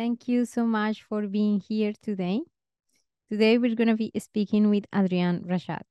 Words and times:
Thank 0.00 0.28
you 0.28 0.46
so 0.46 0.64
much 0.64 1.02
for 1.02 1.26
being 1.26 1.60
here 1.60 1.92
today. 2.02 2.40
Today 3.30 3.58
we're 3.58 3.74
going 3.74 3.88
to 3.88 3.96
be 3.96 4.10
speaking 4.18 4.70
with 4.70 4.86
Adrian 4.94 5.44
Rashad. 5.46 5.82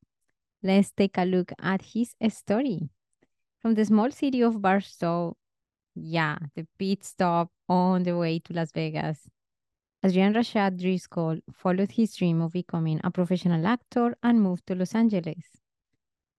Let's 0.64 0.90
take 0.90 1.16
a 1.20 1.26
look 1.26 1.52
at 1.62 1.84
his 1.84 2.16
story. 2.30 2.90
From 3.62 3.76
the 3.76 3.86
small 3.86 4.10
city 4.10 4.42
of 4.42 4.64
Barstow, 4.64 5.38
yeah, 5.94 6.40
the 6.56 6.66
pit 6.80 7.04
stop 7.04 7.52
on 7.68 8.02
the 8.02 8.18
way 8.18 8.40
to 8.40 8.52
Las 8.52 8.72
Vegas, 8.72 9.30
Adrian 10.04 10.34
Rashad 10.34 10.82
Driscoll 10.82 11.38
followed 11.54 11.92
his 11.92 12.16
dream 12.16 12.42
of 12.42 12.54
becoming 12.54 13.00
a 13.04 13.12
professional 13.12 13.68
actor 13.68 14.18
and 14.24 14.42
moved 14.42 14.66
to 14.66 14.74
Los 14.74 14.96
Angeles. 14.96 15.62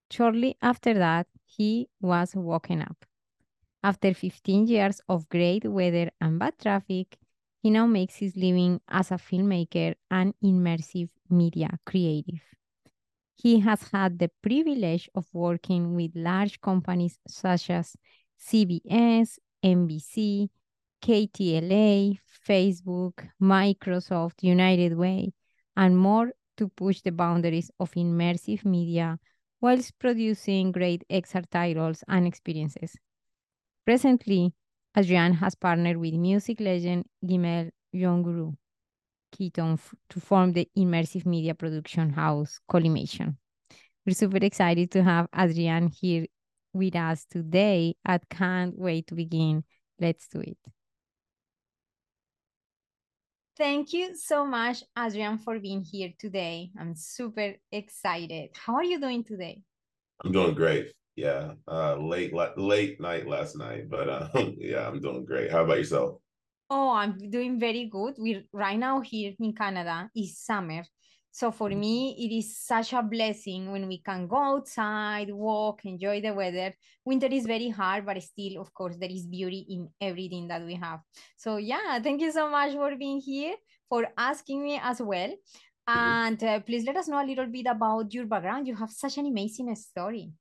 Shortly 0.09 0.57
after 0.61 0.93
that, 0.95 1.27
he 1.45 1.87
was 2.01 2.35
woken 2.35 2.81
up. 2.81 3.05
After 3.81 4.13
15 4.13 4.67
years 4.67 4.99
of 5.07 5.29
great 5.29 5.63
weather 5.63 6.11
and 6.19 6.37
bad 6.37 6.59
traffic, 6.59 7.17
he 7.61 7.69
now 7.69 7.85
makes 7.85 8.15
his 8.15 8.35
living 8.35 8.81
as 8.87 9.11
a 9.11 9.15
filmmaker 9.15 9.93
and 10.09 10.33
immersive 10.43 11.09
media 11.29 11.69
creative. 11.85 12.41
He 13.35 13.59
has 13.59 13.83
had 13.91 14.19
the 14.19 14.29
privilege 14.41 15.09
of 15.15 15.25
working 15.33 15.95
with 15.95 16.11
large 16.15 16.59
companies 16.61 17.17
such 17.27 17.69
as 17.69 17.95
CBS, 18.39 19.37
NBC, 19.63 20.49
KTLA, 21.01 22.17
Facebook, 22.47 23.27
Microsoft, 23.41 24.43
United 24.43 24.97
Way, 24.97 25.33
and 25.75 25.97
more 25.97 26.31
to 26.57 26.67
push 26.67 27.01
the 27.01 27.11
boundaries 27.11 27.71
of 27.79 27.91
immersive 27.91 28.65
media 28.65 29.19
whilst 29.59 29.97
producing 29.99 30.71
great 30.71 31.03
XR 31.09 31.43
titles 31.49 32.03
and 32.07 32.27
experiences. 32.27 32.95
Presently, 33.85 34.53
Adrian 34.95 35.33
has 35.33 35.55
partnered 35.55 35.97
with 35.97 36.13
music 36.13 36.59
legend 36.59 37.05
Gimel 37.25 37.71
Young 37.93 38.23
Guru 38.23 38.51
Keaton 39.31 39.79
to 40.09 40.19
form 40.19 40.51
the 40.51 40.67
immersive 40.77 41.25
media 41.25 41.55
production 41.55 42.09
house 42.09 42.59
Collimation. 42.69 43.37
We're 44.05 44.15
super 44.15 44.37
excited 44.37 44.91
to 44.91 45.03
have 45.03 45.27
Adrian 45.37 45.87
here 45.87 46.25
with 46.73 46.95
us 46.95 47.25
today. 47.25 47.95
I 48.05 48.19
can't 48.29 48.77
wait 48.77 49.07
to 49.07 49.15
begin. 49.15 49.63
Let's 49.99 50.27
do 50.27 50.41
it. 50.41 50.57
Thank 53.57 53.93
you 53.93 54.15
so 54.15 54.45
much, 54.45 54.83
Adrian, 54.97 55.37
for 55.37 55.59
being 55.59 55.83
here 55.83 56.11
today. 56.17 56.71
I'm 56.79 56.95
super 56.95 57.53
excited. 57.71 58.49
How 58.55 58.75
are 58.75 58.83
you 58.83 58.99
doing 58.99 59.23
today? 59.23 59.61
I'm 60.23 60.31
doing 60.31 60.55
great. 60.55 60.91
Yeah, 61.15 61.53
uh, 61.67 61.97
late 61.97 62.33
late 62.57 63.01
night 63.01 63.27
last 63.27 63.57
night, 63.57 63.89
but 63.89 64.07
uh, 64.09 64.29
yeah, 64.57 64.87
I'm 64.87 65.01
doing 65.01 65.25
great. 65.25 65.51
How 65.51 65.63
about 65.63 65.77
yourself? 65.77 66.21
Oh, 66.69 66.91
I'm 66.91 67.17
doing 67.17 67.59
very 67.59 67.89
good. 67.91 68.15
We 68.17 68.47
right 68.53 68.79
now 68.79 69.01
here 69.01 69.33
in 69.39 69.53
Canada 69.53 70.09
is 70.15 70.39
summer, 70.39 70.83
so 71.31 71.51
for 71.51 71.69
mm-hmm. 71.69 71.79
me 71.79 72.15
it 72.17 72.37
is 72.37 72.57
such 72.59 72.93
a 72.93 73.01
blessing 73.01 73.71
when 73.71 73.87
we 73.87 73.99
can 73.99 74.27
go 74.27 74.37
outside, 74.37 75.31
walk, 75.31 75.85
enjoy 75.85 76.21
the 76.21 76.33
weather. 76.33 76.73
Winter 77.05 77.27
is 77.27 77.45
very 77.45 77.69
hard, 77.69 78.05
but 78.05 78.21
still, 78.21 78.61
of 78.61 78.73
course, 78.73 78.95
there 78.97 79.09
is 79.09 79.27
beauty 79.27 79.65
in 79.69 79.89
everything 79.99 80.47
that 80.47 80.63
we 80.63 80.75
have. 80.75 80.99
So 81.37 81.57
yeah, 81.57 81.99
thank 81.99 82.21
you 82.21 82.31
so 82.31 82.49
much 82.49 82.73
for 82.73 82.95
being 82.95 83.19
here, 83.19 83.55
for 83.89 84.07
asking 84.17 84.63
me 84.63 84.79
as 84.83 85.01
well. 85.01 85.29
Mm-hmm. 85.29 85.99
And 85.99 86.43
uh, 86.43 86.59
please 86.61 86.85
let 86.85 86.97
us 86.97 87.07
know 87.07 87.21
a 87.21 87.25
little 87.25 87.47
bit 87.47 87.65
about 87.67 88.13
your 88.13 88.25
background. 88.25 88.67
You 88.67 88.75
have 88.75 88.91
such 88.91 89.17
an 89.17 89.25
amazing 89.25 89.73
story. 89.75 90.31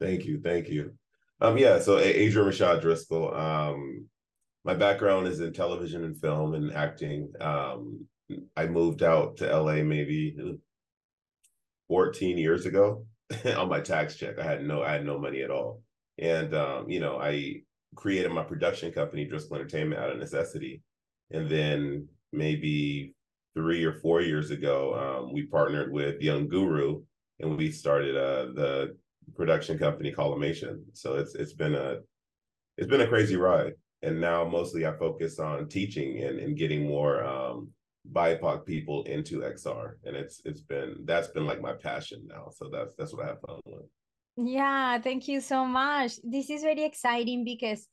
Thank 0.00 0.24
you, 0.24 0.40
thank 0.40 0.68
you. 0.68 0.92
Um, 1.40 1.58
yeah, 1.58 1.78
so 1.78 1.98
Adrian 1.98 2.48
Rashad 2.48 2.80
Driscoll. 2.80 3.34
Um, 3.34 4.06
my 4.64 4.74
background 4.74 5.26
is 5.26 5.40
in 5.40 5.52
television 5.52 6.04
and 6.04 6.20
film 6.20 6.54
and 6.54 6.72
acting. 6.72 7.32
Um, 7.40 8.06
I 8.56 8.66
moved 8.66 9.02
out 9.02 9.36
to 9.38 9.46
LA 9.46 9.82
maybe 9.82 10.36
14 11.88 12.38
years 12.38 12.66
ago 12.66 13.06
on 13.56 13.68
my 13.68 13.80
tax 13.80 14.16
check. 14.16 14.38
I 14.38 14.44
had 14.44 14.64
no, 14.64 14.82
I 14.82 14.92
had 14.92 15.04
no 15.04 15.18
money 15.18 15.42
at 15.42 15.50
all, 15.50 15.82
and 16.18 16.54
um, 16.54 16.88
you 16.88 17.00
know, 17.00 17.20
I 17.20 17.62
created 17.96 18.30
my 18.30 18.44
production 18.44 18.92
company, 18.92 19.24
Driscoll 19.24 19.56
Entertainment, 19.56 20.00
out 20.00 20.10
of 20.10 20.18
necessity, 20.18 20.82
and 21.30 21.48
then 21.48 22.08
maybe 22.32 23.14
three 23.54 23.84
or 23.84 23.94
four 23.94 24.20
years 24.20 24.50
ago, 24.50 24.94
um, 25.24 25.32
we 25.32 25.42
partnered 25.42 25.92
with 25.92 26.20
Young 26.20 26.48
Guru, 26.48 27.02
and 27.40 27.56
we 27.56 27.72
started 27.72 28.16
uh, 28.16 28.52
the 28.54 28.96
production 29.34 29.78
company 29.78 30.12
Collimation. 30.12 30.84
So 30.92 31.16
it's 31.16 31.34
it's 31.34 31.52
been 31.52 31.74
a 31.74 31.98
it's 32.76 32.88
been 32.88 33.02
a 33.02 33.08
crazy 33.08 33.36
ride. 33.36 33.74
And 34.02 34.20
now 34.20 34.44
mostly 34.44 34.86
I 34.86 34.92
focus 34.96 35.38
on 35.38 35.68
teaching 35.68 36.22
and, 36.22 36.38
and 36.38 36.56
getting 36.56 36.86
more 36.86 37.24
um 37.24 37.70
BIPOC 38.12 38.64
people 38.64 39.02
into 39.04 39.40
XR. 39.40 39.96
And 40.04 40.16
it's 40.16 40.40
it's 40.44 40.60
been 40.60 41.04
that's 41.04 41.28
been 41.28 41.46
like 41.46 41.60
my 41.60 41.74
passion 41.74 42.26
now. 42.26 42.48
So 42.50 42.70
that's 42.72 42.94
that's 42.96 43.12
what 43.12 43.24
I 43.24 43.28
have 43.28 43.40
fun 43.40 43.60
with. 43.66 43.82
Yeah, 44.36 44.98
thank 45.00 45.28
you 45.28 45.40
so 45.40 45.64
much. 45.64 46.12
This 46.22 46.48
is 46.48 46.62
very 46.62 46.84
exciting 46.84 47.44
because 47.44 47.86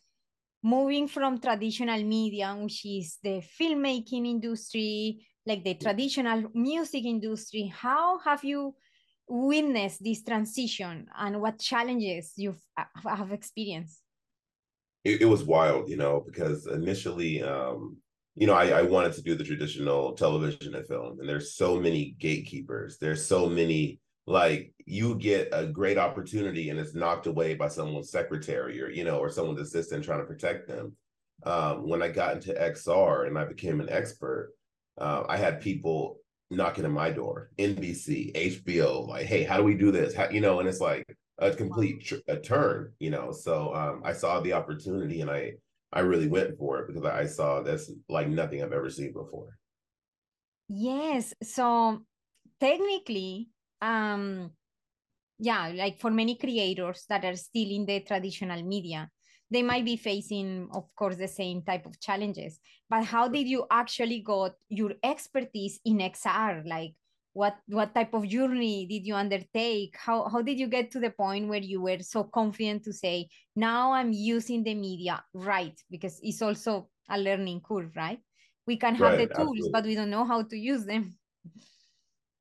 moving 0.64 1.08
from 1.08 1.40
traditional 1.40 2.02
media, 2.04 2.56
which 2.58 2.86
is 2.86 3.18
the 3.22 3.44
filmmaking 3.60 4.28
industry, 4.28 5.26
like 5.46 5.64
the 5.64 5.76
traditional 5.76 6.44
music 6.54 7.04
industry, 7.06 7.72
how 7.76 8.20
have 8.20 8.44
you 8.44 8.76
witnessed 9.28 10.04
this 10.04 10.24
transition 10.24 11.08
and 11.18 11.42
what 11.42 11.60
challenges 11.60 12.34
you 12.36 12.56
uh, 12.78 12.84
have 13.06 13.32
experienced? 13.32 14.02
It, 15.04 15.22
it, 15.22 15.26
was 15.26 15.44
wild, 15.44 15.90
you 15.90 15.98
know, 15.98 16.24
because 16.26 16.68
initially, 16.68 17.42
um, 17.42 17.98
you 18.36 18.48
know, 18.48 18.54
I, 18.54 18.80
I 18.80 18.82
wanted 18.82 19.14
to 19.14 19.22
do 19.22 19.36
the 19.36 19.44
traditional 19.44 20.14
television 20.14 20.76
and 20.76 20.86
film, 20.86 21.20
and 21.20 21.28
there's 21.28 21.56
so 21.56 21.80
many 21.80 22.16
gatekeepers. 22.20 22.98
There's 23.00 23.26
so 23.26 23.48
many 23.48 24.00
like 24.28 24.74
you 24.86 25.16
get 25.16 25.48
a 25.54 25.66
great 25.66 25.98
opportunity 25.98 26.70
and 26.70 26.78
it's 26.78 26.94
knocked 26.94 27.28
away 27.28 27.56
by 27.56 27.70
someone's 27.70 28.12
secretary 28.12 28.82
or 28.82 28.90
you 28.90 29.04
know 29.04 29.18
or 29.18 29.30
someone's 29.30 29.62
assistant 29.62 30.04
trying 30.04 30.20
to 30.20 30.26
protect 30.26 30.68
them 30.68 30.94
um, 31.46 31.88
when 31.88 32.04
i 32.04 32.10
got 32.10 32.36
into 32.36 32.54
xr 32.54 33.26
and 33.26 33.38
i 33.38 33.46
became 33.46 33.80
an 33.80 33.90
expert 33.90 34.54
uh, 35.00 35.24
i 35.30 35.38
had 35.38 35.62
people 35.62 36.20
knocking 36.50 36.86
at 36.86 36.92
my 36.92 37.12
door, 37.12 37.50
NBC, 37.58 38.34
HBO, 38.34 39.08
like, 39.08 39.26
hey, 39.26 39.44
how 39.44 39.58
do 39.58 39.64
we 39.64 39.76
do 39.76 39.92
this? 39.92 40.16
How, 40.16 40.30
you 40.30 40.42
know, 40.42 40.60
and 40.60 40.68
it's 40.68 40.80
like 40.80 41.06
a 41.40 41.52
complete 41.52 42.06
tr- 42.06 42.26
a 42.28 42.38
turn, 42.38 42.94
you 43.00 43.10
know. 43.10 43.32
So 43.32 43.74
um, 43.76 44.02
I 44.04 44.14
saw 44.14 44.40
the 44.40 44.54
opportunity 44.54 45.22
and 45.22 45.30
I 45.30 45.54
I 45.94 46.02
really 46.02 46.28
went 46.28 46.58
for 46.58 46.80
it 46.80 46.88
because 46.88 47.06
I 47.06 47.26
saw 47.26 47.62
that's 47.62 47.92
like 48.10 48.28
nothing 48.28 48.62
I've 48.62 48.74
ever 48.74 48.90
seen 48.90 49.14
before. 49.14 49.58
Yes. 50.70 51.34
So 51.44 52.04
technically, 52.60 53.50
um, 53.82 54.52
yeah, 55.40 55.72
like 55.74 56.00
for 56.00 56.12
many 56.12 56.36
creators 56.36 57.06
that 57.10 57.24
are 57.24 57.36
still 57.36 57.70
in 57.70 57.86
the 57.86 58.02
traditional 58.02 58.64
media, 58.64 59.10
they 59.50 59.64
might 59.64 59.86
be 59.86 59.96
facing 59.96 60.70
of 60.74 60.94
course 60.96 61.16
the 61.16 61.28
same 61.28 61.62
type 61.62 61.86
of 61.86 62.00
challenges. 62.00 62.60
But 62.90 63.06
how 63.06 63.28
did 63.28 63.48
you 63.48 63.66
actually 63.72 64.22
got 64.22 64.54
your 64.70 64.94
expertise 65.04 65.80
in 65.86 65.98
xr 65.98 66.66
like 66.66 66.94
what 67.34 67.56
what 67.68 67.94
type 67.94 68.14
of 68.14 68.28
journey 68.28 68.88
did 68.88 69.06
you 69.06 69.14
undertake? 69.14 69.96
How 69.96 70.28
how 70.28 70.42
did 70.42 70.60
you 70.60 70.68
get 70.68 70.90
to 70.92 71.00
the 71.00 71.12
point 71.12 71.48
where 71.48 71.62
you 71.62 71.82
were 71.82 72.00
so 72.00 72.24
confident 72.24 72.84
to 72.86 72.94
say 72.94 73.30
now 73.56 73.94
i'm 73.94 74.12
using 74.12 74.64
the 74.64 74.74
media 74.74 75.24
right 75.34 75.80
because 75.92 76.20
it's 76.24 76.42
also 76.42 76.90
a 77.10 77.18
learning 77.18 77.62
curve 77.62 77.96
right? 77.96 78.20
We 78.66 78.76
can 78.76 78.96
have 78.96 79.14
right, 79.14 79.30
the 79.30 79.36
tools 79.36 79.56
absolutely. 79.56 79.72
but 79.72 79.86
we 79.86 79.96
don't 79.96 80.10
know 80.10 80.26
how 80.26 80.42
to 80.44 80.58
use 80.58 80.86
them 80.86 81.16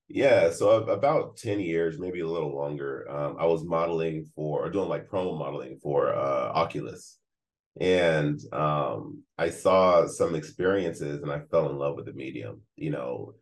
yeah, 0.09 0.51
so 0.51 0.85
about 0.85 1.37
10 1.37 1.61
years, 1.61 1.99
maybe 1.99 2.21
a 2.21 2.29
little 2.29 2.55
longer, 2.55 3.11
um, 3.11 3.37
I 3.39 3.47
was 3.47 3.65
modeling 3.65 4.25
for 4.35 4.65
or 4.65 4.71
doing 4.71 4.89
like 4.89 5.09
promo 5.09 5.37
modeling 5.37 5.79
for 5.83 6.15
uh, 6.15 6.53
Oculus. 6.55 7.19
And 7.81 8.41
um, 8.53 9.23
I 9.37 9.51
saw 9.51 10.07
some 10.07 10.35
experiences 10.35 11.23
and 11.23 11.31
I 11.31 11.41
fell 11.51 11.69
in 11.69 11.77
love 11.77 11.97
with 11.97 12.07
the 12.07 12.13
medium, 12.13 12.63
you 12.77 12.91
know, 12.91 13.35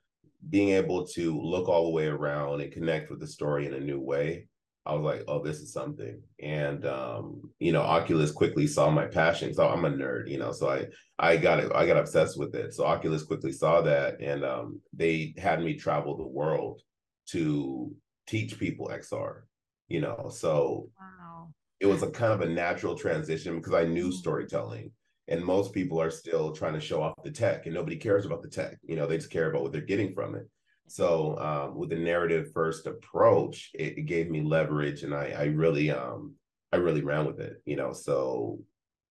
being 0.49 0.71
able 0.71 1.07
to 1.09 1.41
look 1.41 1.69
all 1.69 1.85
the 1.85 1.93
way 1.93 2.07
around 2.07 2.61
and 2.61 2.73
connect 2.73 3.11
with 3.11 3.21
the 3.21 3.27
story 3.27 3.67
in 3.67 3.75
a 3.75 3.81
new 3.81 4.01
way. 4.01 4.47
I 4.87 4.95
was 4.95 5.03
like, 5.03 5.25
oh, 5.29 5.43
this 5.43 5.61
is 5.61 5.73
something. 5.73 6.21
And 6.43 6.85
um, 6.85 7.51
you 7.59 7.73
know, 7.73 7.81
Oculus 7.81 8.31
quickly 8.31 8.67
saw 8.67 8.91
my 8.91 9.07
passion. 9.07 9.55
So 9.55 9.67
I'm 9.67 9.85
a 9.85 9.91
nerd, 9.91 10.29
you 10.29 10.39
know, 10.39 10.53
so 10.53 10.69
I 10.69 10.87
I 11.19 11.37
got 11.37 11.61
it, 11.61 11.73
I 11.75 11.87
got 11.87 11.97
obsessed 11.97 12.39
with 12.39 12.55
it. 12.55 12.75
So 12.75 12.85
Oculus 12.85 13.23
quickly 13.23 13.53
saw 13.53 13.81
that 13.83 14.21
and 14.21 14.45
um, 14.45 14.81
they 14.93 15.35
had 15.39 15.63
me 15.63 15.75
travel 15.75 16.17
the 16.17 16.27
world 16.27 16.83
to 17.31 17.95
teach 18.27 18.59
people 18.59 18.91
XR, 18.93 19.43
you 19.89 20.01
know. 20.01 20.29
So 20.31 20.91
wow. 21.01 21.49
it 21.81 21.87
was 21.87 22.03
a 22.03 22.11
kind 22.11 22.33
of 22.33 22.43
a 22.43 22.53
natural 22.53 22.97
transition 22.97 23.57
because 23.57 23.75
I 23.75 23.85
knew 23.85 24.09
mm-hmm. 24.09 24.19
storytelling. 24.19 24.91
And 25.27 25.43
most 25.43 25.73
people 25.73 25.99
are 25.99 26.11
still 26.11 26.53
trying 26.53 26.75
to 26.75 26.81
show 26.81 27.03
off 27.03 27.15
the 27.25 27.31
tech 27.31 27.65
and 27.65 27.75
nobody 27.75 27.97
cares 27.97 28.27
about 28.27 28.43
the 28.43 28.51
tech. 28.51 28.77
You 28.83 28.97
know, 28.97 29.07
they 29.07 29.17
just 29.17 29.31
care 29.31 29.49
about 29.49 29.63
what 29.63 29.73
they're 29.73 29.81
getting 29.81 30.13
from 30.13 30.35
it. 30.35 30.47
So 30.87 31.39
um, 31.39 31.77
with 31.77 31.91
the 31.91 31.97
narrative 31.97 32.51
first 32.53 32.87
approach, 32.87 33.71
it, 33.75 33.99
it, 33.99 34.03
gave 34.03 34.31
me 34.31 34.43
leverage, 34.43 35.03
and 35.03 35.15
I, 35.15 35.35
I 35.37 35.45
really, 35.45 35.91
um, 35.91 36.35
I 36.73 36.77
really 36.77 37.03
ran 37.03 37.27
with 37.27 37.41
it. 37.41 37.63
You 37.65 37.77
know, 37.77 37.93
so 37.93 38.59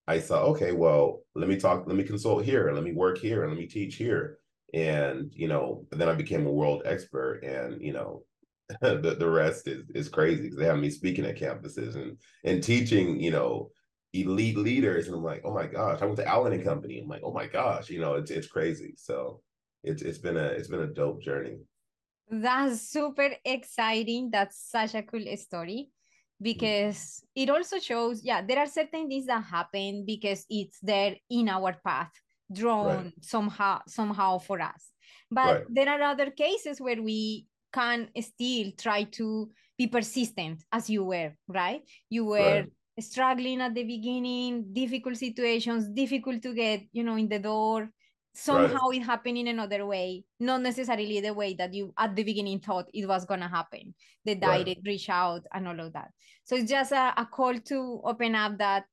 I 0.07 0.19
saw, 0.19 0.43
okay, 0.45 0.71
well, 0.71 1.21
let 1.35 1.49
me 1.49 1.57
talk, 1.57 1.85
let 1.87 1.95
me 1.95 2.03
consult 2.03 2.43
here, 2.45 2.71
let 2.71 2.83
me 2.83 2.93
work 2.93 3.17
here, 3.17 3.43
and 3.43 3.51
let 3.51 3.59
me 3.59 3.67
teach 3.67 3.95
here. 3.95 4.37
And, 4.73 5.31
you 5.35 5.47
know, 5.47 5.85
then 5.91 6.09
I 6.09 6.13
became 6.13 6.45
a 6.45 6.51
world 6.51 6.83
expert 6.85 7.43
and, 7.43 7.81
you 7.81 7.93
know, 7.93 8.23
the, 8.81 9.15
the 9.19 9.29
rest 9.29 9.67
is 9.67 9.83
is 9.93 10.09
crazy 10.09 10.43
because 10.43 10.57
they 10.57 10.65
have 10.65 10.79
me 10.79 10.89
speaking 10.89 11.25
at 11.25 11.37
campuses 11.37 11.95
and 11.95 12.17
and 12.43 12.63
teaching, 12.63 13.19
you 13.19 13.29
know, 13.29 13.69
elite 14.13 14.57
leaders. 14.57 15.07
And 15.07 15.15
I'm 15.15 15.23
like, 15.23 15.41
oh 15.43 15.53
my 15.53 15.67
gosh, 15.67 16.01
I 16.01 16.05
went 16.05 16.17
to 16.17 16.27
Allen 16.27 16.53
and 16.53 16.63
Company. 16.63 16.99
I'm 16.99 17.09
like, 17.09 17.21
oh 17.23 17.33
my 17.33 17.47
gosh, 17.47 17.89
you 17.89 17.99
know, 17.99 18.15
it's 18.15 18.31
it's 18.31 18.47
crazy. 18.47 18.93
So 18.97 19.41
it's 19.83 20.01
it's 20.01 20.17
been 20.17 20.37
a 20.37 20.45
it's 20.45 20.67
been 20.67 20.81
a 20.81 20.87
dope 20.87 21.21
journey. 21.21 21.57
That's 22.29 22.81
super 22.89 23.29
exciting. 23.43 24.31
That's 24.31 24.57
such 24.57 24.95
a 24.95 25.03
cool 25.03 25.25
story 25.37 25.89
mm-hmm. 26.43 26.43
because 26.43 27.23
it 27.35 27.49
also 27.49 27.79
shows 27.79 28.23
yeah 28.23 28.41
there 28.41 28.59
are 28.59 28.67
certain 28.67 29.07
things 29.07 29.25
that 29.25 29.43
happen 29.43 30.05
because 30.05 30.45
it's 30.49 30.79
there 30.81 31.15
in 31.29 31.49
our 31.49 31.75
path 31.85 32.11
drawn 32.51 33.05
right. 33.05 33.13
somehow 33.21 33.79
somehow 33.87 34.37
for 34.37 34.61
us 34.61 34.91
but 35.31 35.55
right. 35.55 35.65
there 35.69 35.89
are 35.89 36.01
other 36.01 36.29
cases 36.29 36.79
where 36.79 37.01
we 37.01 37.47
can 37.71 38.09
still 38.21 38.71
try 38.77 39.03
to 39.03 39.49
be 39.77 39.87
persistent 39.87 40.63
as 40.71 40.89
you 40.89 41.03
were 41.03 41.33
right 41.47 41.81
you 42.09 42.25
were 42.25 42.61
right. 42.61 42.69
struggling 42.99 43.61
at 43.61 43.73
the 43.73 43.83
beginning 43.83 44.65
difficult 44.73 45.17
situations 45.17 45.87
difficult 45.89 46.41
to 46.41 46.53
get 46.53 46.81
you 46.91 47.03
know 47.03 47.15
in 47.15 47.27
the 47.27 47.39
door 47.39 47.89
somehow 48.33 48.89
right. 48.89 48.99
it 48.99 49.03
happened 49.03 49.37
in 49.37 49.47
another 49.47 49.85
way 49.85 50.23
not 50.39 50.61
necessarily 50.61 51.21
the 51.21 51.33
way 51.33 51.53
that 51.53 51.73
you 51.73 51.93
at 51.97 52.15
the 52.15 52.23
beginning 52.23 52.59
thought 52.59 52.89
it 52.93 53.05
was 53.07 53.25
going 53.25 53.39
to 53.39 53.47
happen 53.47 53.93
the 54.25 54.33
direct 54.33 54.67
right. 54.67 54.77
reach 54.85 55.09
out 55.09 55.43
and 55.53 55.67
all 55.67 55.79
of 55.79 55.93
that 55.93 56.09
so 56.43 56.55
it's 56.55 56.69
just 56.69 56.91
a, 56.91 57.13
a 57.17 57.25
call 57.25 57.53
to 57.59 58.01
open 58.03 58.33
up 58.33 58.57
that 58.57 58.85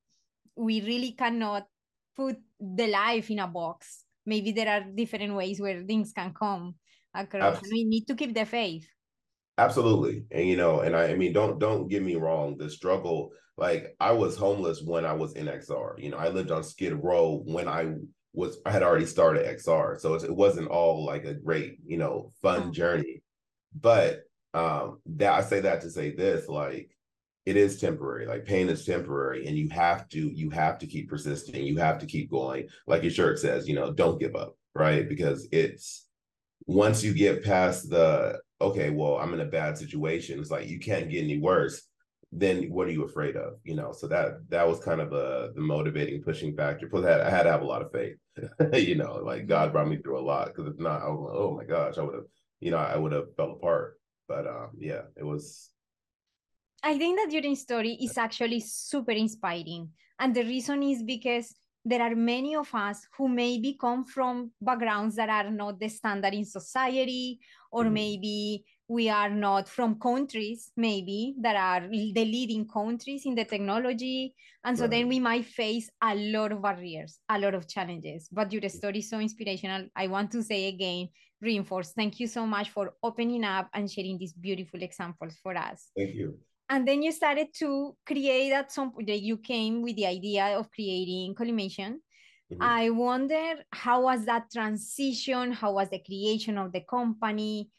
we 0.56 0.82
really 0.82 1.12
cannot 1.12 1.66
put 2.14 2.37
the 2.60 2.87
life 2.87 3.31
in 3.31 3.38
a 3.38 3.46
box 3.46 4.04
maybe 4.26 4.52
there 4.52 4.69
are 4.69 4.84
different 4.94 5.34
ways 5.34 5.58
where 5.58 5.82
things 5.84 6.12
can 6.12 6.34
come 6.34 6.75
across 7.14 7.56
Absolutely. 7.56 7.84
we 7.84 7.84
need 7.84 8.04
to 8.04 8.14
keep 8.14 8.34
the 8.34 8.44
faith 8.44 8.87
absolutely 9.56 10.25
and 10.31 10.46
you 10.46 10.56
know 10.56 10.81
and 10.81 10.94
I, 10.94 11.12
I 11.12 11.14
mean 11.16 11.32
don't 11.32 11.58
don't 11.58 11.88
get 11.88 12.02
me 12.02 12.16
wrong 12.16 12.58
the 12.58 12.69
struggle 12.69 13.31
like 13.56 13.96
i 14.00 14.12
was 14.12 14.37
homeless 14.37 14.82
when 14.82 15.04
i 15.06 15.12
was 15.12 15.32
in 15.32 15.46
xr 15.46 15.98
you 15.98 16.10
know 16.10 16.19
i 16.19 16.28
lived 16.28 16.50
on 16.50 16.62
skid 16.62 16.92
row 17.02 17.42
when 17.46 17.69
i 17.69 17.92
was 18.32 18.59
I 18.65 18.71
had 18.71 18.82
already 18.82 19.06
started 19.06 19.47
XR, 19.59 20.00
so 20.00 20.15
it 20.15 20.35
wasn't 20.35 20.69
all 20.69 21.05
like 21.05 21.25
a 21.25 21.35
great, 21.35 21.79
you 21.85 21.99
know, 21.99 22.31
fun 22.43 22.62
mm-hmm. 22.62 22.73
journey. 22.73 23.23
But 23.79 24.23
um 24.55 25.00
that 25.06 25.32
I 25.32 25.43
say 25.43 25.61
that 25.61 25.82
to 25.82 25.91
say 25.91 26.15
this, 26.15 26.49
like 26.49 26.91
it 27.47 27.56
is 27.56 27.81
temporary. 27.81 28.27
Like 28.27 28.44
pain 28.44 28.69
is 28.69 28.85
temporary, 28.85 29.47
and 29.47 29.56
you 29.56 29.69
have 29.71 30.09
to 30.11 30.19
you 30.19 30.50
have 30.50 30.79
to 30.79 30.87
keep 30.87 31.09
persisting. 31.09 31.65
You 31.65 31.79
have 31.79 31.99
to 31.99 32.06
keep 32.06 32.31
going. 32.31 32.69
Like 32.87 33.03
your 33.03 33.12
shirt 33.12 33.38
says, 33.38 33.69
you 33.69 33.75
know, 33.75 33.93
don't 33.93 34.21
give 34.21 34.37
up, 34.37 34.56
right? 34.75 35.09
Because 35.09 35.49
it's 35.50 36.06
once 36.67 37.03
you 37.03 37.12
get 37.15 37.44
past 37.44 37.91
the 37.91 38.38
okay, 38.61 38.91
well, 38.91 39.17
I'm 39.17 39.35
in 39.35 39.41
a 39.41 39.47
bad 39.47 39.79
situation. 39.79 40.38
It's 40.38 40.50
like 40.50 40.69
you 40.69 40.79
can't 40.79 41.11
get 41.11 41.25
any 41.25 41.38
worse 41.38 41.83
then 42.32 42.71
what 42.71 42.87
are 42.87 42.93
you 42.93 43.05
afraid 43.05 43.37
of? 43.37 43.55
You 43.65 43.75
know, 43.75 43.93
so 43.93 44.06
that 44.06 44.49
that 44.50 44.67
was 44.67 44.81
kind 44.81 45.00
of 45.00 45.12
a 45.12 45.50
the 45.55 45.61
motivating 45.61 46.23
pushing 46.23 46.56
factor. 46.56 46.88
Plus, 46.88 47.05
I 47.05 47.11
had, 47.11 47.21
I 47.21 47.31
had 47.31 47.43
to 47.44 47.53
have 47.53 47.62
a 47.62 47.67
lot 47.67 47.82
of 47.82 47.91
faith. 47.91 48.17
you 48.73 48.94
know, 48.94 49.15
like 49.17 49.49
God 49.49 49.73
brought 49.73 49.88
me 49.88 49.99
through 49.99 50.19
a 50.19 50.23
lot 50.23 50.47
because 50.47 50.73
if 50.73 50.79
not, 50.79 51.03
I 51.03 51.09
was 51.09 51.21
like, 51.21 51.37
oh 51.37 51.56
my 51.56 51.65
gosh, 51.65 51.99
I 51.99 52.03
would 52.03 52.15
have, 52.15 52.25
you 52.61 52.71
know, 52.71 52.79
I 52.79 52.97
would 52.97 53.12
have 53.12 53.35
fell 53.37 53.53
apart. 53.53 53.99
But 54.29 54.47
um, 54.47 54.71
yeah, 54.79 55.03
it 55.17 55.25
was. 55.25 55.71
I 56.82 56.97
think 56.97 57.19
that 57.19 57.32
your 57.32 57.55
story 57.56 57.99
is 58.00 58.17
actually 58.17 58.61
super 58.61 59.11
inspiring, 59.11 59.91
and 60.19 60.35
the 60.35 60.44
reason 60.44 60.83
is 60.85 61.03
because 61.03 61.55
there 61.85 62.03
are 62.03 62.15
many 62.15 62.55
of 62.55 62.73
us 62.75 63.06
who 63.17 63.29
maybe 63.29 63.76
come 63.79 64.05
from 64.05 64.53
backgrounds 64.61 65.17
that 65.17 65.31
are 65.31 65.50
not 65.50 65.81
the 65.81 65.88
standard 65.88 66.35
in 66.35 66.44
society, 66.44 67.41
or 67.73 67.85
mm-hmm. 67.85 67.94
maybe 67.94 68.65
we 68.90 69.08
are 69.08 69.31
not 69.31 69.69
from 69.69 70.00
countries 70.00 70.72
maybe 70.76 71.37
that 71.40 71.54
are 71.54 71.87
the 71.88 72.25
leading 72.25 72.66
countries 72.66 73.22
in 73.25 73.37
the 73.37 73.44
technology. 73.44 74.34
And 74.64 74.76
so 74.76 74.84
right. 74.84 74.90
then 74.90 75.08
we 75.08 75.20
might 75.20 75.44
face 75.44 75.88
a 76.02 76.12
lot 76.16 76.50
of 76.50 76.60
barriers 76.60 77.20
a 77.28 77.38
lot 77.38 77.54
of 77.54 77.69
challenges. 77.69 78.28
But 78.32 78.52
your 78.52 78.69
story 78.69 78.98
is 78.98 79.08
so 79.08 79.20
inspirational. 79.20 79.87
I 79.94 80.08
want 80.08 80.32
to 80.32 80.42
say 80.42 80.66
again 80.66 81.08
reinforce 81.40 81.92
thank 81.92 82.19
you 82.19 82.26
so 82.26 82.44
much 82.44 82.70
for 82.70 82.94
opening 83.02 83.44
up 83.44 83.69
and 83.72 83.90
sharing 83.90 84.19
these 84.19 84.32
beautiful 84.32 84.82
examples 84.82 85.37
for 85.40 85.56
us. 85.56 85.90
Thank 85.96 86.16
you. 86.16 86.38
And 86.69 86.87
then 86.87 87.00
you 87.02 87.12
started 87.12 87.54
to 87.60 87.96
create 88.04 88.52
at 88.52 88.72
some 88.72 88.90
point 88.90 89.08
you 89.08 89.37
came 89.37 89.82
with 89.82 89.94
the 89.94 90.06
idea 90.06 90.58
of 90.58 90.69
creating 90.72 91.37
collimation. 91.37 92.00
Mm-hmm. 92.52 92.62
i 92.62 92.90
wonder 92.90 93.62
how 93.70 94.02
was 94.02 94.25
that 94.25 94.50
transition? 94.52 95.52
How 95.52 95.75
was 95.75 95.88
the 95.88 96.00
creation 96.00 96.58
of 96.58 96.72
the 96.72 96.81
company 96.81 97.70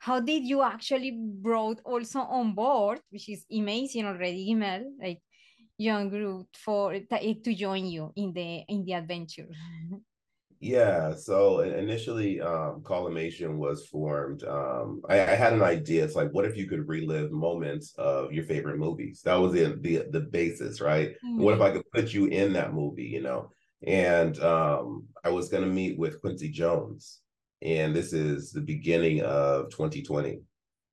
how 0.00 0.18
did 0.18 0.44
you 0.44 0.62
actually 0.62 1.12
brought 1.14 1.78
also 1.84 2.20
on 2.20 2.54
board, 2.54 3.00
which 3.10 3.28
is 3.28 3.44
amazing 3.52 4.06
already, 4.06 4.48
Gimel 4.48 4.84
like 5.00 5.20
Young 5.76 6.08
Guru 6.08 6.44
for 6.54 6.98
to 6.98 7.54
join 7.54 7.84
you 7.84 8.10
in 8.16 8.32
the 8.32 8.64
in 8.68 8.84
the 8.84 8.94
adventure? 8.94 9.48
Yeah, 10.58 11.14
so 11.14 11.60
initially, 11.60 12.40
um, 12.40 12.82
Collimation 12.82 13.58
was 13.58 13.86
formed. 13.86 14.44
Um, 14.44 15.00
I, 15.08 15.14
I, 15.20 15.34
had 15.34 15.54
an 15.54 15.62
idea. 15.62 16.04
It's 16.04 16.16
like, 16.16 16.30
what 16.32 16.44
if 16.44 16.54
you 16.54 16.66
could 16.66 16.86
relive 16.86 17.32
moments 17.32 17.94
of 17.96 18.30
your 18.30 18.44
favorite 18.44 18.76
movies? 18.76 19.22
That 19.24 19.36
was 19.36 19.52
the 19.52 19.78
the, 19.80 20.04
the 20.10 20.20
basis, 20.20 20.80
right? 20.82 21.10
Mm-hmm. 21.12 21.42
What 21.42 21.54
if 21.54 21.60
I 21.62 21.72
could 21.72 21.90
put 21.92 22.12
you 22.12 22.26
in 22.26 22.52
that 22.54 22.74
movie? 22.74 23.04
You 23.04 23.22
know, 23.22 23.50
and 23.86 24.38
um, 24.40 25.06
I 25.24 25.30
was 25.30 25.48
going 25.48 25.64
to 25.64 25.70
meet 25.70 25.98
with 25.98 26.20
Quincy 26.20 26.50
Jones, 26.50 27.20
and 27.62 27.94
this 27.94 28.12
is 28.12 28.52
the 28.52 28.60
beginning 28.60 29.22
of 29.22 29.70
2020 29.70 30.40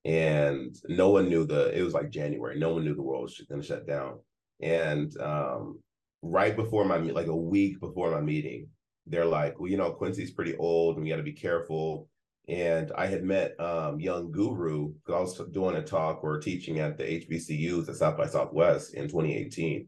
and 0.06 0.76
no 0.88 1.10
one 1.10 1.30
knew 1.30 1.46
the 1.46 1.78
it 1.78 1.82
was 1.82 1.94
like 1.94 2.10
january 2.10 2.58
no 2.58 2.74
one 2.74 2.84
knew 2.84 2.96
the 2.96 3.02
world 3.02 3.24
was 3.24 3.42
going 3.50 3.62
to 3.62 3.68
shut 3.68 3.86
down. 3.86 4.20
And 4.62 5.16
um, 5.22 5.80
right 6.22 6.56
before 6.56 6.86
my 6.86 6.98
like 6.98 7.28
a 7.28 7.36
week 7.36 7.80
before 7.80 8.12
my 8.12 8.22
meeting 8.22 8.68
they're 9.06 9.26
like 9.26 9.60
well 9.60 9.70
you 9.70 9.78
know 9.78 9.92
quincy's 9.92 10.32
pretty 10.32 10.56
old 10.58 10.96
and 10.96 11.04
we 11.04 11.10
got 11.10 11.18
to 11.18 11.24
be 11.24 11.34
careful. 11.34 12.08
And 12.48 12.92
i 12.98 13.06
had 13.06 13.24
met 13.24 13.60
um, 13.60 14.00
young 14.00 14.32
guru 14.32 14.94
i 15.10 15.20
was 15.20 15.42
doing 15.52 15.76
a 15.76 15.84
talk 15.84 16.24
or 16.24 16.40
teaching 16.40 16.80
at 16.80 16.98
the 16.98 17.04
hbcus 17.04 17.90
at 17.90 17.96
south 17.96 18.18
by 18.18 18.28
southwest 18.28 18.94
in 18.94 19.04
2018 19.10 19.88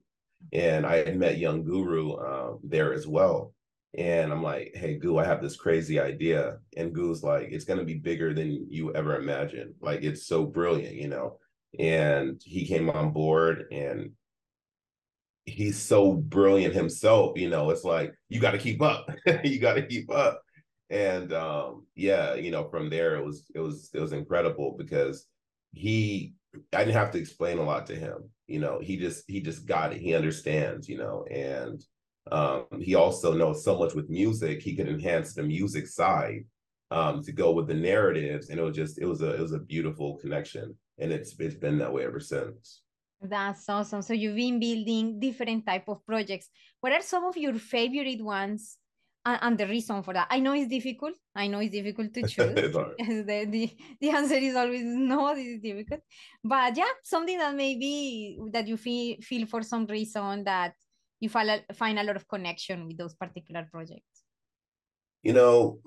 and 0.51 0.85
i 0.85 0.97
had 0.97 1.17
met 1.17 1.37
young 1.37 1.63
guru 1.63 2.17
um, 2.17 2.59
there 2.63 2.93
as 2.93 3.07
well 3.07 3.53
and 3.97 4.31
I'm 4.31 4.43
like, 4.43 4.73
hey, 4.75 4.97
Goo, 4.97 5.17
I 5.17 5.25
have 5.25 5.41
this 5.41 5.55
crazy 5.55 5.99
idea. 5.99 6.59
And 6.77 6.93
Goo's 6.93 7.23
like, 7.23 7.47
it's 7.51 7.65
going 7.65 7.79
to 7.79 7.85
be 7.85 7.95
bigger 7.95 8.33
than 8.33 8.67
you 8.69 8.93
ever 8.93 9.15
imagined. 9.15 9.73
Like, 9.81 10.03
it's 10.03 10.27
so 10.27 10.45
brilliant, 10.45 10.95
you 10.95 11.07
know? 11.07 11.39
And 11.79 12.39
he 12.43 12.67
came 12.67 12.89
on 12.89 13.11
board 13.11 13.65
and 13.71 14.11
he's 15.45 15.79
so 15.79 16.13
brilliant 16.13 16.75
himself, 16.75 17.37
you 17.37 17.49
know? 17.49 17.71
It's 17.71 17.83
like, 17.83 18.13
you 18.27 18.39
got 18.39 18.51
to 18.51 18.59
keep 18.59 18.81
up. 18.81 19.09
you 19.43 19.59
got 19.59 19.73
to 19.73 19.85
keep 19.85 20.11
up. 20.11 20.43
And 20.91 21.33
um, 21.33 21.85
yeah, 21.95 22.35
you 22.35 22.51
know, 22.51 22.67
from 22.69 22.89
there, 22.89 23.15
it 23.15 23.25
was, 23.25 23.49
it 23.55 23.59
was, 23.59 23.89
it 23.93 23.99
was 23.99 24.11
incredible 24.11 24.75
because 24.77 25.25
he, 25.71 26.33
I 26.73 26.79
didn't 26.79 26.97
have 26.97 27.11
to 27.11 27.19
explain 27.19 27.57
a 27.57 27.63
lot 27.63 27.87
to 27.87 27.95
him. 27.95 28.29
You 28.45 28.59
know, 28.59 28.79
he 28.79 28.97
just, 28.97 29.23
he 29.27 29.41
just 29.41 29.65
got 29.65 29.93
it. 29.93 30.01
He 30.01 30.13
understands, 30.13 30.87
you 30.87 30.97
know, 30.97 31.25
and, 31.29 31.83
um, 32.31 32.65
he 32.81 32.95
also 32.95 33.33
knows 33.33 33.63
so 33.63 33.77
much 33.77 33.93
with 33.93 34.09
music. 34.09 34.61
He 34.61 34.75
could 34.75 34.87
enhance 34.87 35.33
the 35.33 35.43
music 35.43 35.87
side 35.87 36.45
um, 36.91 37.23
to 37.23 37.31
go 37.31 37.51
with 37.51 37.67
the 37.67 37.73
narratives, 37.73 38.49
and 38.49 38.59
it 38.59 38.63
was 38.63 38.75
just 38.75 38.99
it 38.99 39.05
was 39.05 39.21
a 39.21 39.35
it 39.35 39.41
was 39.41 39.53
a 39.53 39.59
beautiful 39.59 40.17
connection, 40.17 40.75
and 40.97 41.11
it's 41.11 41.37
it's 41.39 41.55
been 41.55 41.77
that 41.79 41.93
way 41.93 42.05
ever 42.05 42.19
since. 42.19 42.81
That's 43.21 43.67
awesome. 43.67 44.01
So 44.01 44.13
you've 44.13 44.35
been 44.35 44.59
building 44.59 45.19
different 45.19 45.65
type 45.65 45.89
of 45.89 46.05
projects. 46.05 46.49
What 46.79 46.93
are 46.93 47.01
some 47.01 47.25
of 47.25 47.35
your 47.35 47.55
favorite 47.55 48.23
ones? 48.23 48.77
And, 49.25 49.57
the 49.57 49.67
reason 49.67 50.01
for 50.01 50.13
that, 50.13 50.27
I 50.31 50.39
know 50.39 50.53
it's 50.53 50.69
difficult. 50.69 51.13
I 51.35 51.47
know 51.47 51.59
it's 51.59 51.73
difficult 51.73 52.13
to 52.13 52.21
choose. 52.27 52.55
the, 52.55 53.47
the, 53.49 53.69
the 53.99 54.09
answer 54.09 54.35
is 54.35 54.55
always 54.55 54.81
no, 54.83 55.35
this 55.35 55.45
is 55.45 55.61
difficult. 55.61 55.99
But 56.43 56.77
yeah, 56.77 56.85
something 57.03 57.37
that 57.37 57.53
maybe 57.53 58.39
that 58.51 58.67
you 58.67 58.77
feel 58.77 59.17
feel 59.21 59.45
for 59.45 59.61
some 59.61 59.85
reason 59.85 60.45
that 60.45 60.73
you 61.19 61.29
find 61.29 61.49
a, 61.49 61.73
find 61.73 61.99
a 61.99 62.03
lot 62.03 62.15
of 62.15 62.27
connection 62.27 62.87
with 62.87 62.97
those 62.97 63.13
particular 63.13 63.67
projects? 63.71 64.23
You 65.23 65.33
know, 65.33 65.79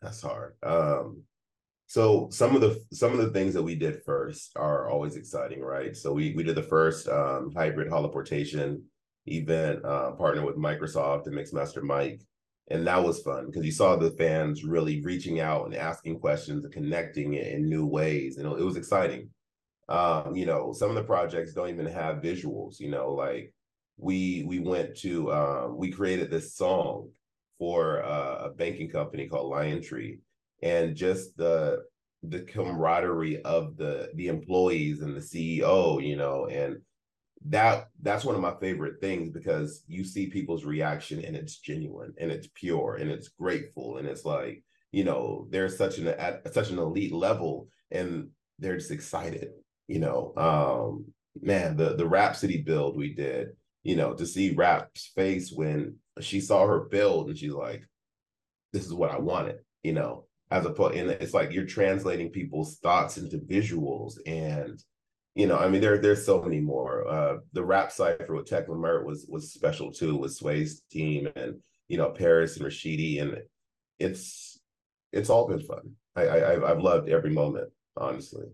that's 0.00 0.22
hard. 0.22 0.54
Um, 0.62 1.22
so 1.88 2.28
some 2.30 2.54
of 2.54 2.60
the 2.60 2.84
some 2.92 3.12
of 3.12 3.18
the 3.18 3.30
things 3.30 3.54
that 3.54 3.62
we 3.62 3.74
did 3.74 4.02
first 4.04 4.52
are 4.56 4.90
always 4.90 5.16
exciting, 5.16 5.62
right? 5.62 5.96
So 5.96 6.12
we 6.12 6.34
we 6.34 6.42
did 6.42 6.54
the 6.54 6.62
first 6.62 7.08
um, 7.08 7.52
hybrid 7.56 7.90
holoportation 7.90 8.82
event, 9.26 9.84
uh, 9.84 10.12
partner 10.12 10.44
with 10.44 10.56
Microsoft 10.56 11.26
and 11.26 11.34
Mixmaster 11.34 11.82
Mike, 11.82 12.20
and 12.70 12.86
that 12.86 13.02
was 13.02 13.22
fun 13.22 13.46
because 13.46 13.64
you 13.64 13.72
saw 13.72 13.96
the 13.96 14.10
fans 14.12 14.64
really 14.64 15.00
reaching 15.00 15.40
out 15.40 15.64
and 15.64 15.74
asking 15.74 16.20
questions 16.20 16.64
and 16.64 16.72
connecting 16.72 17.34
in 17.34 17.68
new 17.68 17.86
ways, 17.86 18.36
and 18.36 18.46
it 18.46 18.64
was 18.64 18.76
exciting. 18.76 19.30
Um, 19.88 20.36
you 20.36 20.44
know, 20.44 20.74
some 20.74 20.90
of 20.90 20.96
the 20.96 21.04
projects 21.04 21.54
don't 21.54 21.70
even 21.70 21.86
have 21.86 22.16
visuals. 22.16 22.78
You 22.78 22.90
know, 22.90 23.14
like 23.14 23.54
we 23.98 24.44
we 24.46 24.60
went 24.60 24.96
to 24.98 25.32
um, 25.32 25.76
we 25.76 25.90
created 25.90 26.30
this 26.30 26.54
song 26.54 27.10
for 27.58 28.02
uh, 28.04 28.44
a 28.44 28.50
banking 28.50 28.88
company 28.88 29.26
called 29.26 29.52
LionTree, 29.52 30.18
and 30.62 30.96
just 30.96 31.36
the 31.36 31.82
the 32.22 32.40
camaraderie 32.40 33.42
of 33.42 33.76
the 33.76 34.10
the 34.14 34.28
employees 34.28 35.02
and 35.02 35.16
the 35.16 35.20
CEO, 35.20 36.04
you 36.04 36.16
know, 36.16 36.46
and 36.46 36.78
that 37.46 37.88
that's 38.02 38.24
one 38.24 38.34
of 38.34 38.40
my 38.40 38.54
favorite 38.60 39.00
things 39.00 39.30
because 39.30 39.84
you 39.86 40.04
see 40.04 40.26
people's 40.26 40.64
reaction 40.64 41.24
and 41.24 41.36
it's 41.36 41.58
genuine 41.58 42.12
and 42.18 42.30
it's 42.30 42.48
pure 42.54 42.96
and 42.96 43.10
it's 43.10 43.28
grateful 43.28 43.98
and 43.98 44.08
it's 44.08 44.24
like 44.24 44.62
you 44.90 45.04
know 45.04 45.46
they're 45.50 45.68
such 45.68 45.98
an 45.98 46.08
at 46.08 46.52
such 46.52 46.70
an 46.70 46.78
elite 46.78 47.12
level 47.12 47.68
and 47.92 48.28
they're 48.58 48.76
just 48.76 48.90
excited 48.90 49.50
you 49.86 50.00
know 50.00 50.32
um 50.36 51.04
man 51.40 51.76
the 51.76 51.94
the 51.94 52.06
Rapsody 52.06 52.60
build 52.60 52.96
we 52.96 53.14
did 53.14 53.50
you 53.88 53.96
know 53.96 54.12
to 54.14 54.26
see 54.26 54.54
rap's 54.54 55.06
face 55.14 55.50
when 55.50 55.96
she 56.20 56.40
saw 56.40 56.66
her 56.66 56.80
build 56.80 57.28
and 57.28 57.38
she's 57.38 57.52
like 57.52 57.82
this 58.72 58.84
is 58.84 58.92
what 58.92 59.10
i 59.10 59.18
wanted 59.18 59.58
you 59.82 59.92
know 59.92 60.24
as 60.50 60.64
a 60.66 60.82
and 60.84 61.10
it's 61.10 61.34
like 61.34 61.52
you're 61.52 61.64
translating 61.64 62.30
people's 62.30 62.78
thoughts 62.78 63.18
into 63.18 63.38
visuals 63.38 64.14
and 64.26 64.82
you 65.38 65.46
know, 65.46 65.56
I 65.56 65.68
mean, 65.68 65.80
there 65.80 65.98
there's 65.98 66.26
so 66.26 66.42
many 66.42 66.58
more. 66.58 67.06
Uh, 67.06 67.36
the 67.52 67.64
rap 67.64 67.92
cipher 67.92 68.34
with 68.34 68.46
Tech 68.46 68.68
Mert 68.68 69.06
was 69.06 69.24
was 69.28 69.52
special 69.52 69.92
too, 69.92 70.16
with 70.16 70.34
Sway's 70.34 70.82
team 70.90 71.28
and 71.36 71.60
you 71.86 71.96
know 71.96 72.10
Paris 72.10 72.56
and 72.56 72.66
Rashidi, 72.66 73.22
and 73.22 73.38
it's 74.00 74.58
it's 75.12 75.30
all 75.30 75.46
been 75.46 75.60
fun. 75.60 75.92
I, 76.16 76.22
I 76.22 76.70
I've 76.70 76.80
loved 76.80 77.08
every 77.08 77.30
moment, 77.30 77.70
honestly. 77.96 78.46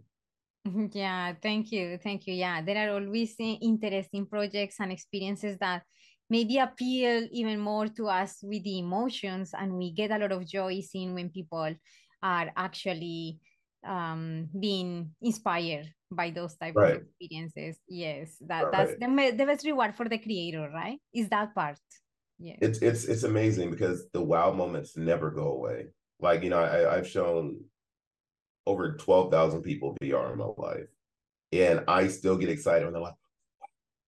Yeah, 0.93 1.35
thank 1.43 1.73
you, 1.73 1.99
thank 2.03 2.27
you. 2.27 2.35
Yeah, 2.35 2.63
there 2.63 2.89
are 2.89 2.95
always 2.95 3.35
interesting 3.39 4.27
projects 4.27 4.77
and 4.81 4.91
experiences 4.91 5.59
that 5.59 5.83
maybe 6.31 6.59
appeal 6.59 7.29
even 7.31 7.61
more 7.61 7.89
to 7.89 8.09
us 8.09 8.39
with 8.43 8.65
the 8.65 8.79
emotions, 8.79 9.53
and 9.53 9.75
we 9.75 9.93
get 9.93 10.11
a 10.11 10.19
lot 10.19 10.33
of 10.33 10.47
joy 10.47 10.81
seeing 10.81 11.15
when 11.15 11.29
people 11.29 11.75
are 12.23 12.51
actually 12.57 13.39
um, 13.87 14.49
being 14.59 15.11
inspired 15.21 15.87
by 16.11 16.31
those 16.31 16.57
type 16.57 16.75
right. 16.77 16.97
of 16.97 17.03
experiences. 17.03 17.79
Yes, 17.89 18.37
that 18.49 18.65
right. 18.65 18.73
that's 18.73 18.93
the, 18.99 19.35
the 19.37 19.47
best 19.47 19.67
reward 19.67 19.95
for 19.95 20.09
the 20.09 20.19
creator, 20.19 20.71
right? 20.73 20.99
Is 21.13 21.29
that 21.29 21.55
part. 21.55 21.79
Yeah. 22.39 22.57
It's 22.61 22.79
it's 22.81 23.05
it's 23.05 23.23
amazing 23.23 23.71
because 23.71 24.07
the 24.13 24.23
wow 24.23 24.53
moments 24.53 24.97
never 24.97 25.31
go 25.31 25.53
away. 25.53 25.89
Like, 26.21 26.43
you 26.43 26.51
know, 26.51 26.59
I, 26.59 26.97
I've 26.97 27.09
shown 27.09 27.61
over 28.67 28.97
12,000 28.97 29.63
people 29.63 29.97
VR 30.03 30.33
in 30.33 30.39
my 30.39 30.49
life. 30.57 30.87
And 31.53 31.85
I 31.87 32.09
still 32.09 32.37
get 32.37 32.49
excited 32.49 32.85
when 32.85 32.93
they're 32.93 33.03
like, 33.03 33.15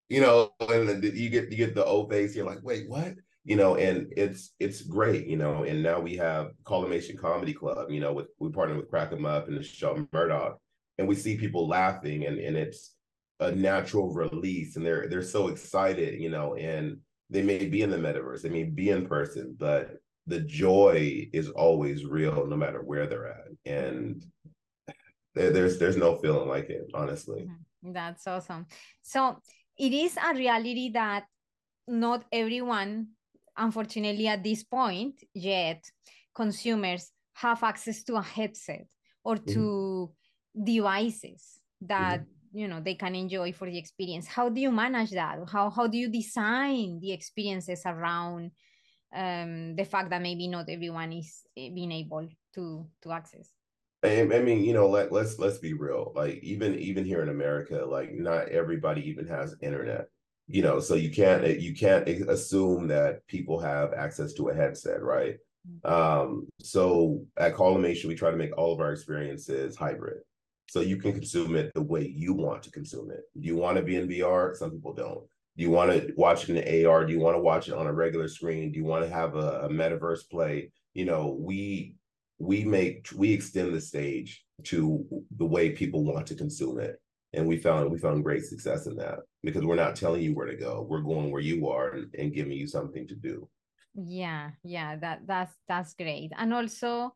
you 0.08 0.20
know, 0.20 0.52
and 0.60 1.02
you 1.02 1.28
get 1.30 1.50
you 1.50 1.56
get 1.56 1.74
the 1.74 1.84
old 1.84 2.10
face, 2.10 2.34
you're 2.34 2.46
like, 2.46 2.62
wait, 2.62 2.88
what? 2.88 3.14
you 3.46 3.54
know, 3.54 3.76
and 3.76 4.12
it's 4.16 4.52
it's 4.58 4.82
great, 4.82 5.28
you 5.28 5.36
know. 5.36 5.62
And 5.62 5.80
now 5.82 6.00
we 6.00 6.16
have 6.16 6.50
Collimation 6.64 7.16
Comedy 7.16 7.54
Club, 7.54 7.90
you 7.90 8.00
know, 8.00 8.12
with 8.12 8.26
we 8.40 8.50
partner 8.50 8.76
with 8.76 8.90
Crack 8.90 9.12
'em 9.12 9.24
Up 9.24 9.46
and 9.46 9.56
the 9.56 9.62
show 9.62 10.04
Murdoch, 10.12 10.58
and 10.98 11.06
we 11.06 11.14
see 11.14 11.36
people 11.36 11.68
laughing, 11.68 12.26
and 12.26 12.38
and 12.40 12.56
it's 12.56 12.96
a 13.38 13.52
natural 13.52 14.12
release, 14.12 14.74
and 14.74 14.84
they're 14.84 15.08
they're 15.08 15.22
so 15.22 15.46
excited, 15.46 16.20
you 16.20 16.28
know, 16.28 16.56
and 16.56 16.98
they 17.30 17.42
may 17.42 17.66
be 17.66 17.82
in 17.82 17.90
the 17.90 17.96
metaverse, 17.96 18.42
they 18.42 18.48
may 18.48 18.64
be 18.64 18.90
in 18.90 19.06
person, 19.06 19.54
but 19.58 19.98
the 20.26 20.40
joy 20.40 21.28
is 21.32 21.48
always 21.50 22.04
real, 22.04 22.46
no 22.46 22.56
matter 22.56 22.82
where 22.82 23.06
they're 23.06 23.28
at, 23.28 23.46
and 23.64 24.24
there, 25.36 25.50
there's 25.50 25.78
there's 25.78 25.96
no 25.96 26.16
feeling 26.16 26.48
like 26.48 26.68
it, 26.70 26.90
honestly. 26.94 27.42
Mm-hmm. 27.42 27.92
That's 27.92 28.26
awesome. 28.26 28.66
So 29.02 29.38
it 29.78 29.92
is 29.92 30.16
a 30.16 30.34
reality 30.34 30.90
that 30.92 31.24
not 31.86 32.24
everyone 32.32 33.08
unfortunately, 33.56 34.28
at 34.28 34.42
this 34.42 34.62
point 34.62 35.22
yet, 35.34 35.84
consumers 36.34 37.10
have 37.34 37.62
access 37.62 38.02
to 38.04 38.16
a 38.16 38.22
headset 38.22 38.86
or 39.24 39.36
to 39.36 40.10
mm-hmm. 40.56 40.64
devices 40.64 41.60
that 41.80 42.20
mm-hmm. 42.20 42.58
you 42.58 42.68
know 42.68 42.80
they 42.80 42.94
can 42.94 43.14
enjoy 43.14 43.52
for 43.52 43.70
the 43.70 43.78
experience. 43.78 44.26
How 44.26 44.48
do 44.48 44.60
you 44.60 44.70
manage 44.70 45.10
that? 45.10 45.38
How 45.50 45.70
how 45.70 45.86
do 45.86 45.98
you 45.98 46.08
design 46.08 47.00
the 47.00 47.12
experiences 47.12 47.82
around 47.84 48.52
um, 49.14 49.76
the 49.76 49.84
fact 49.84 50.10
that 50.10 50.22
maybe 50.22 50.48
not 50.48 50.68
everyone 50.68 51.12
is 51.12 51.42
eh, 51.56 51.70
being 51.74 51.92
able 51.92 52.28
to 52.54 52.86
to 53.02 53.12
access? 53.12 53.50
I, 54.06 54.36
I 54.36 54.42
mean, 54.42 54.64
you 54.64 54.72
know, 54.72 54.88
let, 54.88 55.12
let's 55.12 55.38
let's 55.38 55.58
be 55.58 55.72
real. 55.72 56.12
Like 56.14 56.40
even 56.42 56.78
even 56.78 57.04
here 57.04 57.22
in 57.22 57.28
America, 57.28 57.84
like 57.84 58.12
not 58.14 58.48
everybody 58.48 59.08
even 59.08 59.26
has 59.26 59.56
internet 59.60 60.08
you 60.48 60.62
know 60.62 60.80
so 60.80 60.94
you 60.94 61.10
can't 61.10 61.60
you 61.60 61.74
can't 61.74 62.08
assume 62.08 62.86
that 62.88 63.26
people 63.26 63.58
have 63.58 63.92
access 63.92 64.32
to 64.34 64.48
a 64.48 64.54
headset 64.54 65.02
right? 65.02 65.36
Mm-hmm. 65.68 65.92
um 65.92 66.46
so 66.60 67.24
at 67.36 67.54
collimation 67.54 68.08
we 68.08 68.14
try 68.14 68.30
to 68.30 68.36
make 68.36 68.56
all 68.56 68.72
of 68.72 68.80
our 68.80 68.92
experiences 68.92 69.76
hybrid. 69.76 70.18
So 70.68 70.80
you 70.80 70.96
can 70.96 71.12
consume 71.12 71.54
it 71.54 71.72
the 71.74 71.82
way 71.82 72.06
you 72.06 72.34
want 72.34 72.64
to 72.64 72.72
consume 72.72 73.12
it. 73.12 73.22
Do 73.38 73.46
you 73.46 73.56
want 73.56 73.76
to 73.76 73.82
be 73.82 73.96
in 73.96 74.08
vr 74.08 74.54
some 74.56 74.70
people 74.70 74.94
don't. 74.94 75.24
Do 75.56 75.62
you 75.62 75.70
want 75.70 75.90
to 75.90 76.12
watch 76.16 76.48
it 76.48 76.56
in 76.56 76.86
ar 76.86 77.04
do 77.04 77.12
you 77.12 77.20
want 77.20 77.36
to 77.36 77.40
watch 77.40 77.68
it 77.68 77.74
on 77.74 77.86
a 77.86 77.92
regular 77.92 78.28
screen? 78.28 78.70
Do 78.70 78.78
you 78.78 78.84
want 78.84 79.04
to 79.04 79.10
have 79.10 79.34
a, 79.34 79.62
a 79.62 79.68
metaverse 79.68 80.30
play? 80.30 80.70
You 80.94 81.06
know 81.06 81.36
we 81.38 81.96
we 82.38 82.64
make 82.64 83.08
we 83.14 83.32
extend 83.32 83.74
the 83.74 83.80
stage 83.80 84.44
to 84.64 85.04
the 85.36 85.44
way 85.44 85.70
people 85.70 86.04
want 86.04 86.26
to 86.26 86.34
consume 86.34 86.78
it. 86.80 87.00
And 87.32 87.46
we 87.46 87.56
found 87.58 87.90
we 87.90 87.98
found 87.98 88.24
great 88.24 88.44
success 88.44 88.86
in 88.86 88.96
that 88.96 89.18
because 89.42 89.64
we're 89.64 89.76
not 89.76 89.96
telling 89.96 90.22
you 90.22 90.34
where 90.34 90.46
to 90.46 90.56
go. 90.56 90.86
We're 90.88 91.00
going 91.00 91.30
where 91.30 91.42
you 91.42 91.68
are 91.68 91.90
and, 91.90 92.14
and 92.18 92.32
giving 92.32 92.52
you 92.52 92.66
something 92.66 93.06
to 93.08 93.14
do. 93.14 93.48
Yeah 93.94 94.50
yeah 94.62 94.96
that 94.96 95.20
that's 95.26 95.54
that's 95.68 95.94
great. 95.94 96.30
And 96.36 96.52
also 96.52 97.12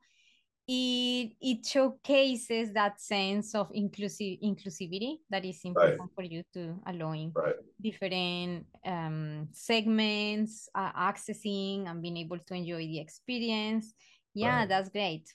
it 0.66 1.32
it 1.40 1.66
showcases 1.66 2.72
that 2.72 3.00
sense 3.00 3.54
of 3.54 3.70
inclusive 3.72 4.38
inclusivity 4.44 5.16
that 5.28 5.44
is 5.44 5.60
important 5.64 6.00
right. 6.00 6.10
for 6.14 6.22
you 6.22 6.42
to 6.54 6.78
allowing 6.86 7.32
right. 7.34 7.56
different 7.80 8.66
um, 8.86 9.48
segments 9.52 10.68
uh, 10.74 10.92
accessing 10.92 11.88
and 11.88 12.00
being 12.00 12.18
able 12.18 12.38
to 12.38 12.54
enjoy 12.54 12.86
the 12.86 13.00
experience 13.00 13.94
yeah 14.34 14.60
right. 14.60 14.68
that's 14.68 14.88
great 14.88 15.32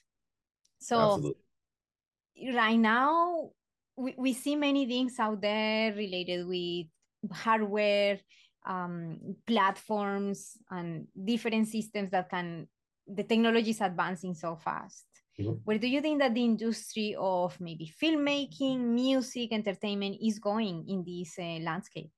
so 0.78 1.14
Absolutely. 1.14 2.54
right 2.54 2.78
now 2.78 3.50
we, 3.96 4.14
we 4.16 4.32
see 4.32 4.56
many 4.56 4.86
things 4.86 5.18
out 5.18 5.40
there 5.40 5.92
related 5.94 6.46
with 6.46 6.86
hardware 7.32 8.18
um, 8.66 9.36
platforms 9.46 10.58
and 10.70 11.06
different 11.24 11.68
systems 11.68 12.10
that 12.10 12.28
can 12.28 12.68
the 13.06 13.22
technology 13.22 13.70
is 13.70 13.80
advancing 13.80 14.34
so 14.34 14.56
fast 14.56 15.06
mm-hmm. 15.38 15.52
where 15.64 15.78
do 15.78 15.86
you 15.86 16.00
think 16.00 16.18
that 16.18 16.34
the 16.34 16.44
industry 16.44 17.14
of 17.18 17.58
maybe 17.60 17.90
filmmaking 18.02 18.80
music 18.80 19.52
entertainment 19.52 20.16
is 20.20 20.38
going 20.38 20.84
in 20.88 21.04
this 21.04 21.38
uh, 21.38 21.62
landscape 21.62 22.10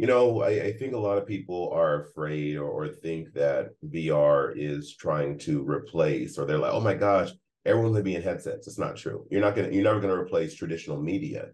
you 0.00 0.06
know 0.06 0.42
I, 0.42 0.50
I, 0.68 0.72
think 0.72 0.94
a 0.94 0.98
lot 0.98 1.18
of 1.18 1.26
people 1.26 1.70
are 1.74 2.04
afraid 2.04 2.56
or, 2.56 2.68
or 2.68 2.88
think 2.88 3.32
that 3.34 3.70
vr 3.84 4.52
is 4.56 4.96
trying 4.96 5.38
to 5.40 5.62
replace 5.62 6.38
or 6.38 6.46
they're 6.46 6.58
like 6.58 6.72
oh 6.72 6.80
my 6.80 6.94
gosh 6.94 7.30
everyone's 7.64 7.94
gonna 7.94 8.04
be 8.04 8.14
in 8.14 8.22
headsets. 8.22 8.66
It's 8.66 8.78
not 8.78 8.96
true. 8.96 9.26
You're 9.30 9.40
not 9.40 9.54
gonna 9.54 9.70
you're 9.70 9.84
never 9.84 10.00
gonna 10.00 10.14
replace 10.14 10.54
traditional 10.54 11.00
media. 11.00 11.48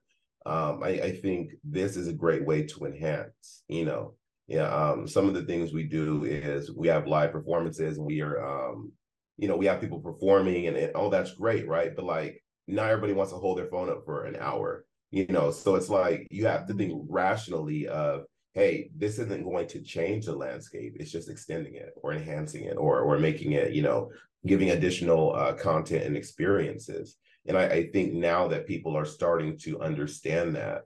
Um, 0.44 0.82
I, 0.82 0.88
I 0.88 1.16
think 1.16 1.52
this 1.64 1.96
is 1.96 2.06
a 2.06 2.12
great 2.12 2.44
way 2.44 2.62
to 2.66 2.86
enhance, 2.86 3.64
you 3.68 3.84
know. 3.84 4.14
Yeah, 4.46 4.68
um, 4.68 5.08
some 5.08 5.26
of 5.26 5.34
the 5.34 5.42
things 5.42 5.72
we 5.72 5.84
do 5.84 6.24
is 6.24 6.70
we 6.70 6.86
have 6.86 7.08
live 7.08 7.32
performances 7.32 7.98
and 7.98 8.06
we 8.06 8.20
are 8.20 8.44
um, 8.44 8.92
you 9.38 9.48
know, 9.48 9.56
we 9.56 9.66
have 9.66 9.80
people 9.80 10.00
performing 10.00 10.68
and, 10.68 10.76
and 10.76 10.92
oh 10.94 11.10
that's 11.10 11.32
great, 11.32 11.66
right? 11.68 11.94
But 11.94 12.04
like 12.04 12.42
not 12.68 12.88
everybody 12.88 13.12
wants 13.12 13.32
to 13.32 13.38
hold 13.38 13.58
their 13.58 13.66
phone 13.66 13.90
up 13.90 14.04
for 14.04 14.24
an 14.24 14.36
hour, 14.36 14.84
you 15.10 15.26
know. 15.26 15.50
So 15.50 15.74
it's 15.74 15.88
like 15.88 16.28
you 16.30 16.46
have 16.46 16.66
to 16.68 16.74
think 16.74 16.92
rationally 17.08 17.88
of 17.88 18.22
hey, 18.56 18.88
this 18.96 19.18
isn't 19.18 19.44
going 19.44 19.68
to 19.68 19.82
change 19.82 20.24
the 20.24 20.34
landscape. 20.34 20.96
It's 20.98 21.12
just 21.12 21.28
extending 21.28 21.74
it 21.74 21.92
or 22.02 22.14
enhancing 22.14 22.64
it 22.64 22.78
or 22.78 23.00
or 23.00 23.18
making 23.18 23.52
it, 23.52 23.72
you 23.72 23.82
know, 23.82 24.10
giving 24.46 24.70
additional 24.70 25.34
uh, 25.34 25.52
content 25.52 26.04
and 26.04 26.16
experiences. 26.16 27.16
And 27.46 27.56
I, 27.56 27.64
I 27.68 27.90
think 27.90 28.14
now 28.14 28.48
that 28.48 28.66
people 28.66 28.96
are 28.96 29.04
starting 29.04 29.58
to 29.58 29.80
understand 29.80 30.56
that, 30.56 30.82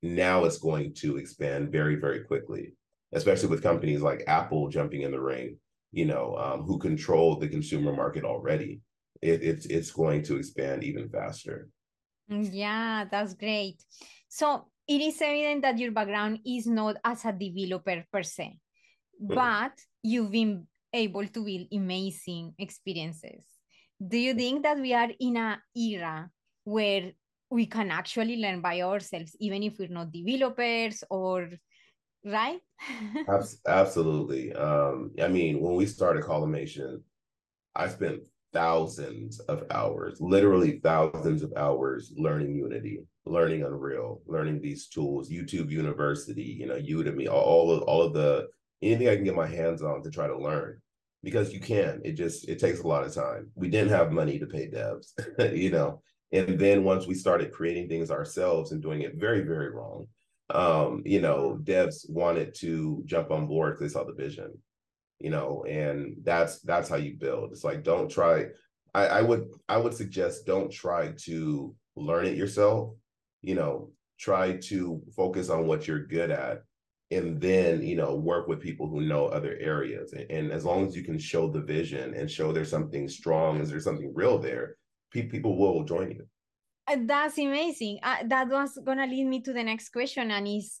now 0.00 0.44
it's 0.44 0.58
going 0.58 0.94
to 0.94 1.16
expand 1.16 1.72
very, 1.72 1.96
very 1.96 2.20
quickly, 2.20 2.74
especially 3.12 3.48
with 3.48 3.62
companies 3.62 4.00
like 4.00 4.24
Apple 4.28 4.68
jumping 4.68 5.02
in 5.02 5.10
the 5.10 5.20
ring, 5.20 5.58
you 5.90 6.06
know, 6.06 6.36
um, 6.36 6.62
who 6.62 6.78
control 6.78 7.36
the 7.36 7.48
consumer 7.48 7.92
market 7.92 8.24
already. 8.24 8.80
It, 9.20 9.42
it's 9.42 9.66
it's 9.66 9.90
going 9.90 10.22
to 10.24 10.36
expand 10.36 10.84
even 10.84 11.08
faster. 11.08 11.68
Mm, 12.30 12.48
yeah, 12.52 13.06
that's 13.10 13.34
great. 13.34 13.82
So 14.28 14.66
it 14.88 15.00
is 15.00 15.20
evident 15.22 15.62
that 15.62 15.78
your 15.78 15.92
background 15.92 16.40
is 16.44 16.66
not 16.66 16.96
as 17.04 17.24
a 17.24 17.32
developer 17.32 18.04
per 18.12 18.22
se, 18.22 18.58
mm-hmm. 19.22 19.34
but 19.34 19.72
you've 20.02 20.30
been 20.30 20.66
able 20.92 21.26
to 21.26 21.44
build 21.44 21.66
amazing 21.72 22.54
experiences. 22.58 23.44
Do 24.06 24.18
you 24.18 24.34
think 24.34 24.62
that 24.64 24.78
we 24.78 24.92
are 24.94 25.10
in 25.20 25.36
an 25.36 25.58
era 25.76 26.28
where 26.64 27.12
we 27.50 27.66
can 27.66 27.90
actually 27.90 28.36
learn 28.38 28.60
by 28.60 28.82
ourselves, 28.82 29.36
even 29.38 29.62
if 29.62 29.78
we're 29.78 29.88
not 29.88 30.10
developers 30.10 31.04
or 31.10 31.50
right? 32.24 32.60
Absolutely. 33.66 34.52
Um, 34.54 35.12
I 35.22 35.28
mean, 35.28 35.60
when 35.60 35.76
we 35.76 35.86
started 35.86 36.24
Collimation, 36.24 37.02
I 37.74 37.88
spent 37.88 38.26
thousands 38.52 39.40
of 39.40 39.64
hours, 39.70 40.20
literally 40.20 40.80
thousands 40.82 41.42
of 41.42 41.52
hours 41.56 42.12
learning 42.16 42.54
Unity, 42.54 43.00
learning 43.24 43.62
Unreal, 43.62 44.20
learning 44.26 44.60
these 44.60 44.88
tools, 44.88 45.30
YouTube 45.30 45.70
University, 45.70 46.42
you 46.42 46.66
know, 46.66 46.76
Udemy, 46.76 47.28
all 47.28 47.70
of 47.70 47.82
all 47.82 48.02
of 48.02 48.12
the 48.12 48.48
anything 48.82 49.08
I 49.08 49.16
can 49.16 49.24
get 49.24 49.34
my 49.34 49.46
hands 49.46 49.82
on 49.82 50.02
to 50.02 50.10
try 50.10 50.26
to 50.26 50.38
learn. 50.38 50.80
Because 51.24 51.52
you 51.52 51.60
can. 51.60 52.00
It 52.04 52.12
just 52.12 52.48
it 52.48 52.58
takes 52.58 52.80
a 52.80 52.88
lot 52.88 53.04
of 53.04 53.14
time. 53.14 53.50
We 53.54 53.68
didn't 53.68 53.90
have 53.90 54.10
money 54.10 54.40
to 54.40 54.46
pay 54.46 54.68
devs, 54.68 55.12
you 55.56 55.70
know. 55.70 56.02
And 56.32 56.58
then 56.58 56.82
once 56.82 57.06
we 57.06 57.14
started 57.14 57.52
creating 57.52 57.88
things 57.88 58.10
ourselves 58.10 58.72
and 58.72 58.82
doing 58.82 59.02
it 59.02 59.16
very, 59.16 59.42
very 59.42 59.70
wrong, 59.70 60.06
um, 60.50 61.02
you 61.04 61.20
know, 61.20 61.58
devs 61.62 62.08
wanted 62.10 62.54
to 62.56 63.02
jump 63.04 63.30
on 63.30 63.46
board 63.46 63.78
because 63.78 63.92
they 63.92 63.98
saw 63.98 64.04
the 64.04 64.14
vision 64.14 64.52
you 65.22 65.30
know, 65.30 65.64
and 65.68 66.16
that's 66.24 66.58
that's 66.62 66.88
how 66.88 66.96
you 66.96 67.14
build. 67.14 67.52
It's 67.52 67.62
like 67.62 67.84
don't 67.84 68.10
try. 68.10 68.46
I, 68.92 69.06
I 69.06 69.22
would 69.22 69.46
I 69.68 69.76
would 69.76 69.94
suggest 69.94 70.46
don't 70.46 70.70
try 70.70 71.12
to 71.26 71.74
learn 71.94 72.26
it 72.26 72.36
yourself. 72.36 72.94
You 73.42 73.54
know, 73.54 73.90
try 74.18 74.56
to 74.56 75.02
focus 75.14 75.50
on 75.50 75.66
what 75.66 75.86
you're 75.86 76.06
good 76.06 76.30
at 76.30 76.62
and 77.10 77.40
then 77.40 77.82
you 77.82 77.94
know 77.94 78.14
work 78.14 78.48
with 78.48 78.60
people 78.60 78.88
who 78.88 79.02
know 79.02 79.26
other 79.26 79.56
areas. 79.60 80.12
And, 80.12 80.30
and, 80.30 80.52
as 80.52 80.64
long 80.64 80.86
as 80.86 80.96
you 80.96 81.04
can 81.04 81.18
show 81.18 81.48
the 81.48 81.60
vision 81.60 82.14
and 82.14 82.30
show 82.30 82.52
there's 82.52 82.70
something 82.70 83.08
strong 83.08 83.60
is 83.60 83.70
there 83.70 83.80
something 83.80 84.12
real 84.14 84.38
there 84.38 84.76
pe- 85.12 85.28
people 85.28 85.56
will 85.56 85.84
join 85.84 86.10
you. 86.10 86.26
Uh, 86.88 86.96
that's 87.02 87.38
amazing. 87.38 87.98
Uh, 88.02 88.24
that 88.26 88.48
was 88.48 88.78
gonna 88.84 89.06
lead 89.06 89.26
me 89.26 89.40
to 89.40 89.52
the 89.52 89.62
next 89.62 89.90
question 89.90 90.30
and 90.30 90.48
is 90.48 90.80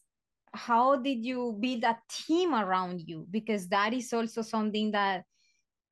how 0.54 0.96
did 0.96 1.24
you 1.24 1.56
build 1.58 1.84
a 1.84 1.96
team 2.08 2.54
around 2.54 3.02
you? 3.06 3.26
Because 3.30 3.68
that 3.68 3.92
is 3.92 4.12
also 4.12 4.42
something 4.42 4.90
that 4.92 5.24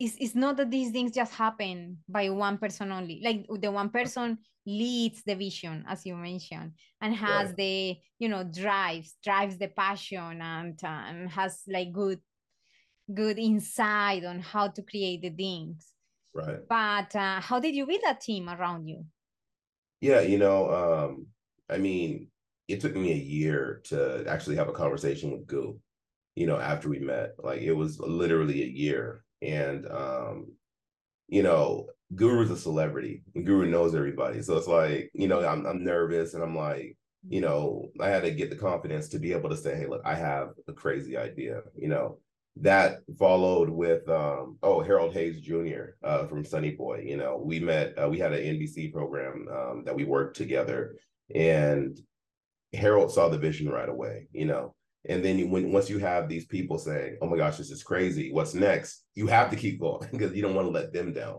is 0.00 0.16
it's 0.18 0.34
not 0.34 0.56
that 0.56 0.70
these 0.70 0.90
things 0.90 1.12
just 1.12 1.34
happen 1.34 1.98
by 2.08 2.28
one 2.30 2.58
person 2.58 2.90
only 2.90 3.20
like 3.22 3.46
the 3.60 3.70
one 3.70 3.90
person 3.90 4.38
leads 4.66 5.22
the 5.24 5.34
vision 5.34 5.84
as 5.88 6.04
you 6.04 6.14
mentioned 6.16 6.72
and 7.00 7.14
has 7.14 7.48
right. 7.48 7.56
the 7.56 7.96
you 8.18 8.28
know 8.28 8.44
drives 8.44 9.14
drives 9.22 9.58
the 9.58 9.68
passion 9.68 10.40
and 10.40 10.78
and 10.82 11.30
has 11.30 11.62
like 11.68 11.92
good 11.92 12.20
good 13.12 13.38
insight 13.38 14.24
on 14.24 14.40
how 14.40 14.68
to 14.68 14.82
create 14.82 15.22
the 15.22 15.30
things 15.30 15.92
right 16.34 16.68
but 16.68 17.14
uh, 17.16 17.40
how 17.40 17.58
did 17.58 17.74
you 17.74 17.86
build 17.86 18.02
a 18.08 18.14
team 18.14 18.48
around 18.48 18.86
you 18.86 19.04
yeah 20.00 20.20
you 20.20 20.38
know 20.38 20.70
um 20.70 21.26
i 21.68 21.76
mean 21.76 22.28
it 22.70 22.80
took 22.80 22.94
me 22.94 23.12
a 23.12 23.16
year 23.16 23.82
to 23.84 24.24
actually 24.28 24.56
have 24.56 24.68
a 24.68 24.72
conversation 24.72 25.32
with 25.32 25.46
Gu, 25.46 25.78
you 26.36 26.46
know, 26.46 26.58
after 26.58 26.88
we 26.88 27.00
met. 27.00 27.34
Like 27.38 27.62
it 27.62 27.72
was 27.72 27.98
literally 27.98 28.62
a 28.62 28.66
year. 28.66 29.24
And 29.42 29.86
um, 29.90 30.52
you 31.28 31.42
know, 31.42 31.86
Guru's 32.14 32.50
a 32.50 32.56
celebrity 32.56 33.22
and 33.34 33.46
Guru 33.46 33.70
knows 33.70 33.94
everybody. 33.94 34.42
So 34.42 34.56
it's 34.56 34.66
like, 34.66 35.10
you 35.14 35.28
know, 35.28 35.46
I'm 35.46 35.66
I'm 35.66 35.84
nervous 35.84 36.34
and 36.34 36.42
I'm 36.42 36.56
like, 36.56 36.96
you 37.28 37.40
know, 37.40 37.90
I 38.00 38.08
had 38.08 38.22
to 38.24 38.30
get 38.30 38.50
the 38.50 38.56
confidence 38.56 39.08
to 39.08 39.18
be 39.18 39.32
able 39.32 39.50
to 39.50 39.56
say, 39.56 39.76
hey, 39.76 39.86
look, 39.86 40.02
I 40.04 40.14
have 40.14 40.50
a 40.68 40.72
crazy 40.72 41.16
idea, 41.16 41.62
you 41.76 41.88
know. 41.88 42.18
That 42.56 43.02
followed 43.16 43.70
with 43.70 44.06
um, 44.08 44.58
oh 44.62 44.82
Harold 44.82 45.14
Hayes 45.14 45.40
Jr. 45.40 45.94
Uh, 46.02 46.26
from 46.26 46.44
Sunny 46.44 46.72
Boy. 46.72 47.04
You 47.06 47.16
know, 47.16 47.40
we 47.42 47.60
met. 47.60 47.96
Uh, 47.96 48.08
we 48.08 48.18
had 48.18 48.32
an 48.32 48.40
NBC 48.40 48.92
program 48.92 49.46
um, 49.50 49.84
that 49.86 49.94
we 49.94 50.04
worked 50.04 50.36
together, 50.36 50.96
and 51.32 51.98
Harold 52.72 53.12
saw 53.12 53.28
the 53.28 53.38
vision 53.38 53.68
right 53.68 53.88
away, 53.88 54.26
you 54.32 54.46
know. 54.46 54.74
And 55.08 55.24
then 55.24 55.50
when 55.50 55.72
once 55.72 55.88
you 55.88 55.98
have 55.98 56.28
these 56.28 56.44
people 56.46 56.78
saying, 56.78 57.18
"Oh 57.22 57.26
my 57.26 57.36
gosh, 57.36 57.56
this 57.56 57.70
is 57.70 57.82
crazy. 57.82 58.32
What's 58.32 58.54
next?" 58.54 59.04
You 59.14 59.26
have 59.28 59.50
to 59.50 59.56
keep 59.56 59.80
going 59.80 60.08
because 60.12 60.34
you 60.34 60.42
don't 60.42 60.54
want 60.54 60.68
to 60.68 60.72
let 60.72 60.92
them 60.92 61.12
down, 61.12 61.38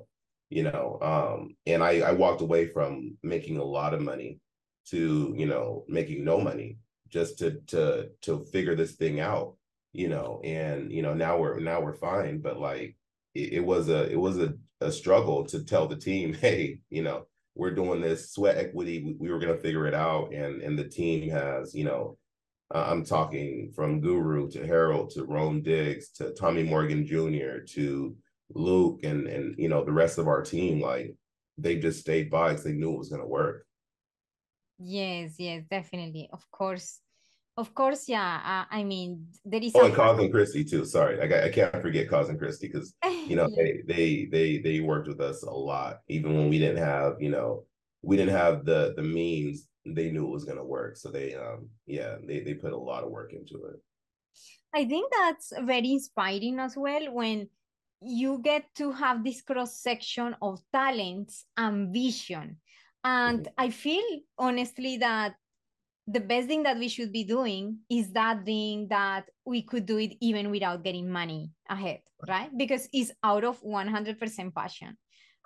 you 0.50 0.64
know. 0.64 0.98
Um, 1.02 1.56
and 1.66 1.84
I 1.84 2.00
I 2.00 2.12
walked 2.14 2.42
away 2.42 2.68
from 2.68 3.18
making 3.24 3.58
a 3.58 3.64
lot 3.64 3.94
of 3.94 4.02
money 4.02 4.40
to 4.88 5.34
you 5.38 5.46
know 5.46 5.86
making 5.88 6.24
no 6.24 6.40
money 6.40 6.78
just 7.10 7.38
to 7.40 7.60
to 7.68 8.10
to 8.24 8.46
figure 8.52 8.76
this 8.76 8.94
thing 8.94 9.20
out, 9.20 9.56
you 9.94 10.10
know. 10.10 10.42
And 10.44 10.92
you 10.92 11.04
know 11.04 11.14
now 11.14 11.38
we're 11.38 11.60
now 11.60 11.82
we're 11.82 11.94
fine, 11.94 12.40
but 12.40 12.60
like 12.60 12.98
it, 13.36 13.54
it 13.54 13.66
was 13.66 13.90
a 13.90 14.12
it 14.12 14.20
was 14.20 14.40
a 14.40 14.56
a 14.82 14.92
struggle 14.92 15.46
to 15.46 15.64
tell 15.64 15.88
the 15.88 15.96
team, 15.96 16.34
hey, 16.42 16.80
you 16.90 17.04
know, 17.04 17.28
we're 17.56 17.76
doing 17.76 18.02
this 18.02 18.32
sweat 18.32 18.58
equity. 18.58 19.04
We, 19.04 19.16
we 19.20 19.32
were 19.32 19.40
going 19.40 19.56
to 19.56 19.62
figure 19.62 19.88
it 19.88 19.94
out. 19.94 20.34
And, 20.34 20.62
and 20.62 20.78
the 20.78 20.88
team 20.88 21.30
has, 21.30 21.76
you 21.76 21.86
know, 21.86 22.18
uh, 22.74 22.86
I'm 22.90 23.04
talking 23.04 23.72
from 23.76 24.00
Guru 24.00 24.50
to 24.52 24.66
Harold 24.66 25.12
to 25.12 25.26
Rome 25.26 25.62
Diggs 25.62 26.10
to 26.14 26.34
Tommy 26.34 26.64
Morgan 26.64 27.06
Jr. 27.06 27.64
to 27.74 28.16
Luke 28.54 29.02
and, 29.04 29.28
and, 29.28 29.56
you 29.58 29.70
know, 29.70 29.84
the 29.84 29.92
rest 29.92 30.18
of 30.18 30.28
our 30.28 30.42
team. 30.42 30.82
Like 30.82 31.16
they 31.58 31.78
just 31.78 32.00
stayed 32.00 32.30
by 32.30 32.50
because 32.50 32.64
they 32.64 32.74
knew 32.74 32.94
it 32.94 32.98
was 32.98 33.10
going 33.10 33.22
to 33.22 33.28
work. 33.28 33.66
Yes, 34.80 35.36
yes, 35.38 35.64
definitely. 35.70 36.30
Of 36.32 36.50
course. 36.52 37.00
Of 37.58 37.76
course, 37.76 38.08
yeah. 38.08 38.40
Uh, 38.72 38.76
I 38.76 38.84
mean, 38.84 39.28
there 39.44 39.62
is. 39.62 39.74
Oh, 39.76 39.86
and 39.86 39.94
Cousin 39.94 40.32
Christie 40.32 40.64
too. 40.64 40.86
Sorry, 40.86 41.22
I, 41.22 41.48
I 41.48 41.50
can't 41.50 41.82
forget 41.82 42.10
Cousin 42.10 42.38
Christie 42.38 42.68
because 42.68 42.96
you 43.28 43.36
know 43.36 43.50
they 43.56 43.84
they 43.86 44.26
they 44.32 44.58
they 44.60 44.80
worked 44.80 45.10
with 45.10 45.20
us 45.20 45.44
a 45.44 45.52
lot, 45.52 46.00
even 46.08 46.36
when 46.36 46.50
we 46.50 46.60
didn't 46.60 46.82
have 46.82 47.16
you 47.20 47.30
know 47.30 47.66
we 48.02 48.16
didn't 48.16 48.36
have 48.36 48.64
the 48.64 48.94
the 48.96 49.04
means. 49.04 49.68
They 49.86 50.12
knew 50.12 50.28
it 50.28 50.32
was 50.32 50.46
going 50.46 50.58
to 50.58 50.64
work, 50.64 50.98
so 50.98 51.10
they 51.10 51.36
um 51.36 51.70
yeah 51.86 52.18
they 52.26 52.40
they 52.42 52.54
put 52.54 52.74
a 52.74 52.78
lot 52.78 53.04
of 53.04 53.12
work 53.12 53.34
into 53.34 53.66
it. 53.66 53.80
I 54.74 54.86
think 54.86 55.12
that's 55.12 55.52
very 55.64 55.92
inspiring 55.92 56.60
as 56.60 56.78
well 56.78 57.12
when 57.14 57.50
you 58.02 58.40
get 58.44 58.66
to 58.76 58.92
have 58.92 59.24
this 59.24 59.42
cross 59.42 59.78
section 59.78 60.36
of 60.42 60.62
talents 60.74 61.46
and 61.58 61.94
vision. 61.94 62.58
And 63.04 63.40
mm-hmm. 63.42 63.54
I 63.58 63.70
feel 63.70 64.04
honestly 64.38 64.98
that 64.98 65.36
the 66.08 66.20
best 66.20 66.48
thing 66.48 66.64
that 66.64 66.78
we 66.78 66.88
should 66.88 67.12
be 67.12 67.24
doing 67.24 67.80
is 67.90 68.12
that 68.14 68.44
thing 68.44 68.88
that 68.90 69.26
we 69.46 69.62
could 69.62 69.86
do 69.86 69.98
it 69.98 70.14
even 70.20 70.50
without 70.50 70.84
getting 70.84 71.10
money 71.10 71.52
ahead, 71.70 72.00
right? 72.28 72.50
Because 72.56 72.90
it's 72.92 73.12
out 73.24 73.44
of 73.44 73.62
100% 73.62 74.54
passion. 74.54 74.98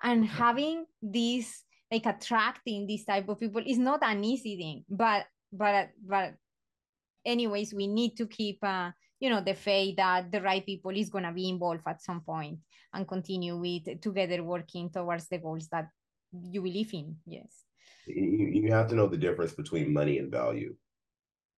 And 0.01 0.23
okay. 0.23 0.33
having 0.33 0.85
this, 1.01 1.63
like 1.95 2.15
attracting 2.15 2.88
this 2.88 3.05
type 3.05 3.29
of 3.29 3.39
people 3.39 3.62
is 3.65 3.77
not 3.77 3.99
an 4.03 4.23
easy 4.23 4.58
thing, 4.58 4.86
but, 4.89 5.25
but, 5.51 5.89
but 6.05 6.34
anyways, 7.25 7.73
we 7.73 7.88
need 7.88 8.15
to 8.17 8.27
keep, 8.27 8.60
uh, 8.63 8.91
you 9.19 9.29
know, 9.29 9.41
the 9.41 9.53
faith 9.53 9.95
that 9.95 10.31
the 10.31 10.41
right 10.41 10.65
people 10.65 10.91
is 10.91 11.10
going 11.10 11.23
to 11.23 11.31
be 11.31 11.49
involved 11.49 11.81
at 11.88 12.01
some 12.01 12.21
point 12.21 12.60
and 12.93 13.08
continue 13.08 13.58
with 13.58 14.01
together 14.01 14.43
working 14.43 14.89
towards 14.89 15.27
the 15.27 15.38
goals 15.38 15.67
that 15.71 15.88
you 16.31 16.62
believe 16.62 16.93
in. 16.93 17.15
Yes 17.25 17.65
you, 18.08 18.62
you 18.63 18.71
have 18.71 18.88
to 18.89 18.95
know 18.95 19.08
the 19.08 19.17
difference 19.17 19.53
between 19.53 19.93
money 19.93 20.19
and 20.19 20.31
value 20.31 20.75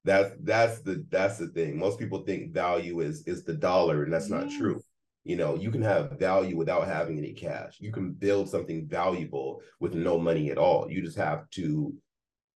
that's 0.04 0.32
that's 0.42 0.80
the 0.80 1.06
that's 1.10 1.38
the 1.38 1.48
thing 1.48 1.78
most 1.78 2.00
people 2.00 2.20
think 2.20 2.54
value 2.54 3.02
is 3.02 3.24
is 3.28 3.44
the 3.44 3.54
dollar 3.54 4.04
and 4.04 4.14
that's 4.14 4.30
yes. 4.30 4.44
not 4.44 4.52
true 4.52 4.82
you 5.28 5.36
know 5.36 5.56
you 5.56 5.72
can 5.72 5.82
have 5.82 6.18
value 6.18 6.56
without 6.56 6.88
having 6.88 7.18
any 7.18 7.34
cash. 7.34 7.76
You 7.80 7.92
can 7.92 8.14
build 8.14 8.50
something 8.50 8.88
valuable 8.88 9.62
with 9.82 9.94
no 9.94 10.18
money 10.18 10.52
at 10.52 10.58
all. 10.58 10.90
You 10.90 11.02
just 11.02 11.18
have 11.18 11.50
to 11.52 11.94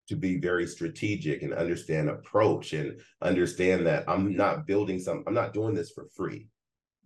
to 0.07 0.15
be 0.15 0.39
very 0.39 0.65
strategic 0.65 1.43
and 1.43 1.53
understand 1.53 2.09
approach 2.09 2.73
and 2.73 2.99
understand 3.21 3.85
that 3.85 4.03
i'm 4.09 4.35
not 4.35 4.65
building 4.65 4.99
some 4.99 5.23
i'm 5.27 5.33
not 5.33 5.53
doing 5.53 5.73
this 5.73 5.91
for 5.91 6.07
free. 6.15 6.47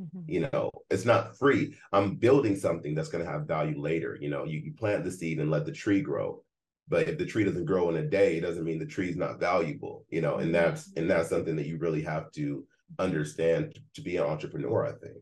Mm-hmm. 0.02 0.22
you 0.28 0.42
know 0.42 0.70
it's 0.90 1.06
not 1.06 1.38
free. 1.38 1.76
I'm 1.94 2.16
building 2.16 2.56
something 2.56 2.94
that's 2.94 3.08
going 3.10 3.24
to 3.24 3.32
have 3.32 3.48
value 3.48 3.80
later. 3.80 4.18
You 4.20 4.30
know 4.30 4.44
you, 4.44 4.60
you 4.60 4.74
plant 4.74 5.04
the 5.04 5.12
seed 5.12 5.40
and 5.40 5.52
let 5.52 5.66
the 5.66 5.72
tree 5.72 6.02
grow. 6.02 6.44
But 6.88 7.08
if 7.10 7.18
the 7.18 7.26
tree 7.26 7.44
doesn't 7.44 7.66
grow 7.66 7.90
in 7.90 7.96
a 7.98 8.08
day 8.08 8.38
it 8.38 8.42
doesn't 8.42 8.66
mean 8.66 8.80
the 8.80 8.94
tree's 8.96 9.18
not 9.18 9.40
valuable 9.40 10.06
you 10.10 10.22
know 10.22 10.36
and 10.38 10.54
that's 10.54 10.92
and 10.98 11.10
that's 11.10 11.30
something 11.30 11.56
that 11.56 11.68
you 11.68 11.78
really 11.78 12.04
have 12.04 12.32
to 12.34 12.66
understand 13.00 13.80
to 13.96 14.02
be 14.02 14.18
an 14.18 14.24
entrepreneur 14.24 14.86
i 14.86 14.92
think 14.92 15.18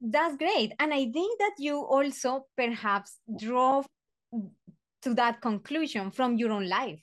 that's 0.00 0.36
great 0.36 0.72
and 0.78 0.92
i 0.94 1.10
think 1.10 1.38
that 1.38 1.54
you 1.58 1.76
also 1.76 2.46
perhaps 2.56 3.18
drove 3.38 3.86
to 5.02 5.14
that 5.14 5.40
conclusion 5.40 6.10
from 6.10 6.36
your 6.36 6.52
own 6.52 6.68
life 6.68 7.00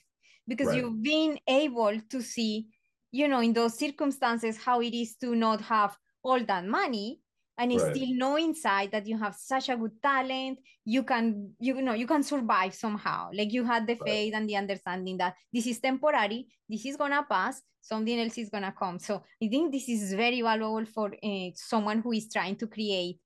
because 0.48 0.68
right. 0.68 0.78
you've 0.78 1.02
been 1.02 1.38
able 1.48 1.98
to 2.08 2.22
see 2.22 2.66
you 3.12 3.28
know 3.28 3.40
in 3.40 3.52
those 3.52 3.78
circumstances 3.78 4.56
how 4.56 4.80
it 4.80 4.94
is 4.94 5.16
to 5.16 5.34
not 5.34 5.60
have 5.60 5.96
all 6.22 6.42
that 6.44 6.66
money 6.66 7.20
and 7.58 7.72
right. 7.72 7.94
still 7.94 8.14
know 8.14 8.36
inside 8.36 8.90
that 8.90 9.06
you 9.06 9.18
have 9.18 9.34
such 9.34 9.68
a 9.68 9.76
good 9.76 10.02
talent 10.02 10.58
you 10.84 11.02
can 11.02 11.50
you 11.58 11.80
know 11.80 11.94
you 11.94 12.06
can 12.06 12.22
survive 12.22 12.74
somehow 12.74 13.28
like 13.32 13.52
you 13.52 13.64
had 13.64 13.86
the 13.86 13.96
faith 14.04 14.32
right. 14.32 14.40
and 14.40 14.48
the 14.48 14.56
understanding 14.56 15.16
that 15.16 15.34
this 15.52 15.66
is 15.66 15.80
temporary 15.80 16.46
this 16.68 16.84
is 16.84 16.96
gonna 16.96 17.24
pass 17.28 17.62
something 17.80 18.20
else 18.20 18.38
is 18.38 18.50
gonna 18.50 18.74
come 18.78 18.98
so 18.98 19.22
i 19.42 19.48
think 19.48 19.72
this 19.72 19.88
is 19.88 20.12
very 20.12 20.42
valuable 20.42 20.84
for 20.86 21.12
uh, 21.22 21.48
someone 21.54 22.00
who 22.00 22.12
is 22.12 22.28
trying 22.32 22.56
to 22.56 22.66
create 22.66 23.18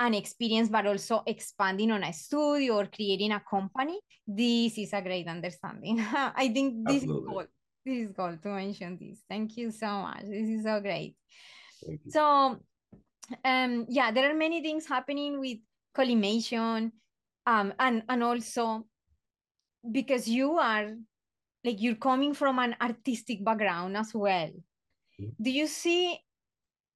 an 0.00 0.14
experience 0.14 0.68
but 0.68 0.86
also 0.86 1.22
expanding 1.26 1.92
on 1.92 2.02
a 2.02 2.12
studio 2.12 2.78
or 2.78 2.86
creating 2.86 3.30
a 3.32 3.42
company 3.48 4.00
this 4.26 4.76
is 4.78 4.92
a 4.92 5.00
great 5.00 5.28
understanding 5.28 6.00
i 6.12 6.50
think 6.52 6.86
this 6.86 7.02
Absolutely. 7.02 7.44
is 7.44 7.48
this 7.84 8.08
is 8.08 8.12
gold 8.12 8.42
to 8.42 8.48
mention 8.48 8.98
this. 8.98 9.22
Thank 9.28 9.56
you 9.56 9.70
so 9.70 9.86
much. 9.86 10.22
This 10.22 10.48
is 10.48 10.64
so 10.64 10.80
great. 10.80 11.16
So, 12.08 12.58
um, 13.44 13.86
yeah, 13.88 14.10
there 14.10 14.30
are 14.30 14.34
many 14.34 14.62
things 14.62 14.86
happening 14.86 15.40
with 15.40 15.58
collimation, 15.94 16.92
um, 17.46 17.72
and 17.78 18.02
and 18.08 18.22
also 18.22 18.86
because 19.90 20.28
you 20.28 20.58
are 20.58 20.92
like 21.64 21.80
you're 21.80 21.96
coming 21.96 22.34
from 22.34 22.58
an 22.58 22.76
artistic 22.80 23.44
background 23.44 23.96
as 23.96 24.12
well. 24.14 24.50
Mm-hmm. 25.20 25.42
Do 25.42 25.50
you 25.50 25.66
see 25.66 26.18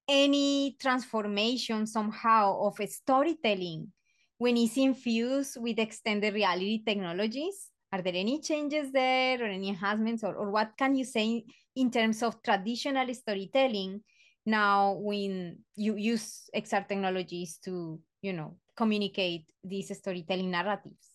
any 0.09 0.77
transformation 0.81 1.87
somehow 1.87 2.61
of 2.61 2.81
storytelling 2.89 3.93
when 4.39 4.57
it's 4.57 4.77
infused 4.77 5.61
with 5.61 5.79
extended 5.79 6.35
reality 6.35 6.83
technologies? 6.85 7.71
Are 7.93 8.03
there 8.03 8.15
any 8.15 8.41
changes 8.41 8.93
there 8.93 9.41
or 9.41 9.47
any 9.47 9.71
enhancements 9.71 10.23
or, 10.23 10.35
or 10.35 10.51
what 10.51 10.73
can 10.77 10.95
you 10.95 11.05
say 11.05 11.45
in 11.77 11.91
terms 11.91 12.23
of 12.23 12.43
traditional 12.43 13.13
storytelling 13.15 14.03
now 14.49 14.99
when 15.01 15.59
you 15.77 15.97
use 15.97 16.49
XR 16.57 16.89
technologies 16.89 17.59
to, 17.65 18.01
you 18.23 18.33
know, 18.33 18.57
communicate 18.77 19.45
these 19.63 19.97
storytelling 19.97 20.51
narratives? 20.51 21.07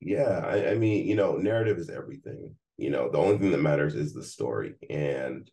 Yeah, 0.00 0.42
I, 0.44 0.70
I 0.70 0.74
mean, 0.74 1.06
you 1.06 1.16
know, 1.16 1.36
narrative 1.36 1.78
is 1.78 1.90
everything. 1.90 2.54
You 2.76 2.90
know, 2.90 3.10
the 3.10 3.18
only 3.18 3.38
thing 3.38 3.50
that 3.52 3.62
matters 3.62 3.94
is 3.94 4.12
the 4.12 4.22
story. 4.22 4.74
And 4.90 5.50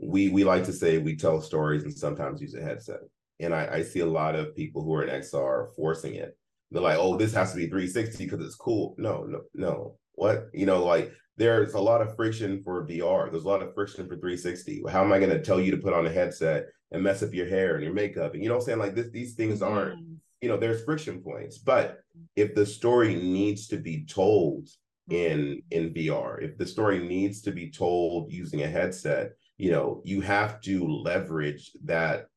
we 0.00 0.28
we 0.28 0.44
like 0.44 0.64
to 0.64 0.72
say 0.72 0.98
we 0.98 1.16
tell 1.16 1.40
stories 1.40 1.82
and 1.82 1.92
sometimes 1.92 2.40
use 2.40 2.54
a 2.54 2.62
headset. 2.62 3.00
And 3.40 3.54
I, 3.54 3.68
I 3.72 3.82
see 3.82 4.00
a 4.00 4.06
lot 4.06 4.36
of 4.36 4.54
people 4.54 4.82
who 4.82 4.94
are 4.94 5.04
in 5.04 5.22
XR 5.22 5.74
forcing 5.74 6.14
it. 6.14 6.36
They're 6.70 6.82
like, 6.82 6.98
oh, 6.98 7.16
this 7.16 7.34
has 7.34 7.50
to 7.50 7.56
be 7.56 7.66
360 7.66 8.24
because 8.24 8.46
it's 8.46 8.54
cool. 8.54 8.94
No, 8.96 9.24
no, 9.24 9.40
no. 9.54 9.98
What? 10.12 10.46
You 10.52 10.66
know, 10.66 10.84
like 10.84 11.12
there's 11.40 11.74
a 11.74 11.80
lot 11.80 12.02
of 12.02 12.14
friction 12.14 12.62
for 12.62 12.86
VR. 12.86 13.30
There's 13.30 13.44
a 13.44 13.48
lot 13.48 13.62
of 13.62 13.74
friction 13.74 14.04
for 14.04 14.14
360. 14.16 14.84
How 14.90 15.02
am 15.02 15.12
I 15.12 15.18
going 15.18 15.30
to 15.30 15.42
tell 15.42 15.58
you 15.58 15.70
to 15.70 15.78
put 15.78 15.94
on 15.94 16.06
a 16.06 16.10
headset 16.10 16.66
and 16.92 17.02
mess 17.02 17.22
up 17.22 17.32
your 17.32 17.48
hair 17.48 17.74
and 17.74 17.82
your 17.82 17.94
makeup? 17.94 18.34
And 18.34 18.42
you 18.42 18.48
know 18.48 18.56
what 18.56 18.62
I'm 18.62 18.66
saying? 18.66 18.78
Like 18.78 18.94
this, 18.94 19.10
these 19.10 19.34
things 19.34 19.62
aren't, 19.62 19.98
you 20.42 20.48
know, 20.48 20.58
there's 20.58 20.84
friction 20.84 21.20
points. 21.22 21.58
But 21.58 22.00
if 22.36 22.54
the 22.54 22.66
story 22.66 23.14
needs 23.14 23.68
to 23.68 23.78
be 23.78 24.04
told 24.04 24.68
in 25.08 25.62
in 25.70 25.94
VR, 25.94 26.42
if 26.42 26.58
the 26.58 26.66
story 26.66 26.98
needs 26.98 27.40
to 27.42 27.52
be 27.52 27.70
told 27.70 28.30
using 28.30 28.62
a 28.62 28.68
headset, 28.68 29.32
you 29.60 29.70
know 29.70 30.00
you 30.04 30.22
have 30.22 30.60
to 30.62 30.88
leverage 30.88 31.72
that 31.84 32.28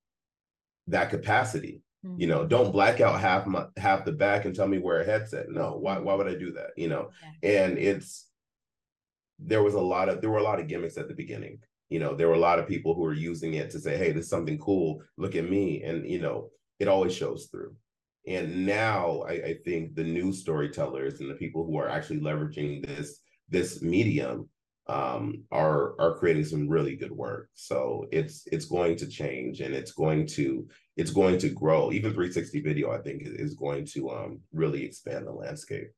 that 0.88 1.10
capacity 1.10 1.82
you 2.18 2.28
know 2.28 2.40
mm-hmm. 2.40 2.50
don't 2.50 2.74
black 2.74 3.00
out 3.00 3.18
half 3.18 3.48
my 3.48 3.66
half 3.78 4.04
the 4.04 4.12
back 4.12 4.44
and 4.44 4.54
tell 4.54 4.68
me 4.68 4.78
wear 4.78 5.00
a 5.00 5.06
headset 5.06 5.50
no 5.50 5.78
why 5.78 5.98
why 5.98 6.14
would 6.16 6.28
i 6.28 6.36
do 6.36 6.52
that 6.52 6.72
you 6.76 6.90
know 6.90 7.10
and 7.42 7.78
it's 7.78 8.28
there 9.46 9.64
was 9.64 9.74
a 9.74 9.82
lot 9.82 10.10
of 10.10 10.22
there 10.22 10.30
were 10.30 10.40
a 10.40 10.44
lot 10.44 10.60
of 10.60 10.68
gimmicks 10.68 10.98
at 10.98 11.08
the 11.08 11.14
beginning 11.14 11.60
you 11.90 12.00
know 12.00 12.16
there 12.16 12.28
were 12.28 12.34
a 12.34 12.40
lot 12.40 12.60
of 12.60 12.68
people 12.68 12.94
who 12.94 13.02
were 13.02 13.14
using 13.14 13.54
it 13.56 13.70
to 13.70 13.80
say 13.80 13.98
hey 13.98 14.12
this 14.12 14.26
is 14.26 14.30
something 14.30 14.58
cool 14.58 15.02
look 15.18 15.36
at 15.36 15.50
me 15.50 15.84
and 15.84 16.10
you 16.10 16.20
know 16.20 16.50
it 16.80 16.88
always 16.88 17.14
shows 17.14 17.48
through 17.52 17.76
and 18.26 18.66
now 18.66 19.24
I, 19.28 19.32
I 19.32 19.58
think 19.66 19.96
the 19.96 20.04
new 20.04 20.32
storytellers 20.32 21.20
and 21.20 21.30
the 21.30 21.36
people 21.36 21.66
who 21.66 21.78
are 21.78 21.90
actually 21.90 22.22
leveraging 22.22 22.86
this 22.86 23.20
this 23.50 23.82
medium 23.82 24.50
um, 24.88 25.44
are 25.52 26.00
are 26.00 26.18
creating 26.18 26.46
some 26.46 26.68
really 26.68 26.96
good 26.96 27.12
work. 27.12 27.50
So 27.54 28.08
it's 28.12 28.44
it's 28.52 28.66
going 28.66 28.98
to 28.98 29.08
change 29.08 29.62
and 29.62 29.74
it's 29.74 29.92
going 29.92 30.28
to 30.28 30.68
it's 30.98 31.12
going 31.12 31.38
to 31.40 31.50
grow. 31.50 31.92
Even 31.92 32.12
360 32.12 32.62
video, 32.62 32.92
I 32.92 33.00
think, 33.00 33.24
is 33.26 33.56
going 33.56 33.86
to 33.94 34.10
um, 34.12 34.40
really 34.52 34.84
expand 34.84 35.28
the 35.28 35.32
landscape. 35.32 35.90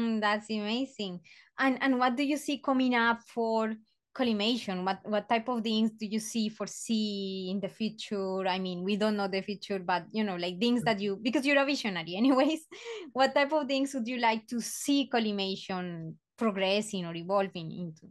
Mm, 0.00 0.20
that's 0.20 0.48
amazing. 0.48 1.20
And 1.58 1.78
and 1.82 1.98
what 1.98 2.16
do 2.16 2.22
you 2.22 2.36
see 2.36 2.58
coming 2.58 2.94
up 2.94 3.20
for 3.22 3.74
collimation? 4.14 4.84
What 4.84 5.00
what 5.04 5.28
type 5.28 5.48
of 5.48 5.62
things 5.62 5.90
do 5.92 6.06
you 6.06 6.20
see 6.20 6.48
foresee 6.48 7.48
in 7.50 7.60
the 7.60 7.68
future? 7.68 8.46
I 8.46 8.58
mean, 8.58 8.82
we 8.82 8.96
don't 8.96 9.16
know 9.16 9.28
the 9.28 9.42
future, 9.42 9.78
but 9.78 10.04
you 10.12 10.24
know, 10.24 10.36
like 10.36 10.58
things 10.58 10.82
that 10.84 11.00
you 11.00 11.18
because 11.20 11.44
you're 11.44 11.60
a 11.60 11.66
visionary, 11.66 12.16
anyways. 12.22 12.66
What 13.12 13.34
type 13.34 13.52
of 13.52 13.66
things 13.66 13.92
would 13.92 14.08
you 14.08 14.18
like 14.18 14.46
to 14.48 14.60
see 14.60 15.06
collimation 15.06 16.16
progressing 16.38 17.04
or 17.04 17.14
evolving 17.14 17.70
into? 17.70 18.08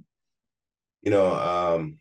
You 1.01 1.11
know, 1.11 1.33
um, 1.33 1.97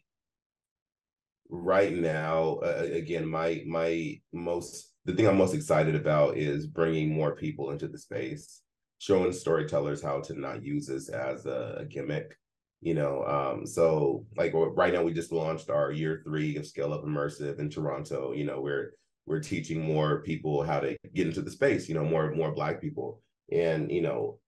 right 1.49 1.95
now, 1.95 2.61
uh, 2.63 2.89
again, 2.93 3.27
my 3.27 3.63
my 3.67 4.21
most 4.35 4.93
the 5.07 5.15
thing 5.15 5.27
I'm 5.27 5.39
most 5.39 5.55
excited 5.55 5.95
about 5.95 6.37
is 6.37 6.67
bringing 6.67 7.15
more 7.15 7.35
people 7.35 7.71
into 7.71 7.89
the 7.89 7.97
space, 7.97 8.61
showing 8.99 9.33
storytellers 9.33 10.03
how 10.03 10.21
to 10.21 10.39
not 10.39 10.65
use 10.65 10.87
this 10.87 11.09
as 11.09 11.47
a, 11.47 11.87
gimmick. 11.89 12.37
You 12.81 12.95
know, 12.95 13.25
um, 13.25 13.67
so 13.67 14.25
like 14.37 14.53
right 14.55 14.93
now 14.93 15.03
we 15.03 15.13
just 15.13 15.33
launched 15.33 15.69
our 15.69 15.91
year 15.91 16.23
three 16.25 16.57
of 16.57 16.67
Scale 16.67 16.93
Up 16.93 17.05
Immersive 17.05 17.59
in 17.59 17.71
Toronto. 17.71 18.33
You 18.33 18.45
know, 18.45 18.61
we're 18.61 18.93
we're 19.27 19.41
teaching 19.41 19.81
more 19.81 20.23
people 20.23 20.63
how 20.63 20.79
to 20.81 20.97
get 21.13 21.27
into 21.27 21.43
the 21.43 21.51
space. 21.51 21.89
You 21.89 21.97
know, 21.97 22.05
more 22.05 22.31
more 22.33 22.53
Black 22.53 22.81
people, 22.81 23.21
and 23.51 23.91
you 23.91 24.01
know, 24.01 24.39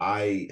I 0.00 0.48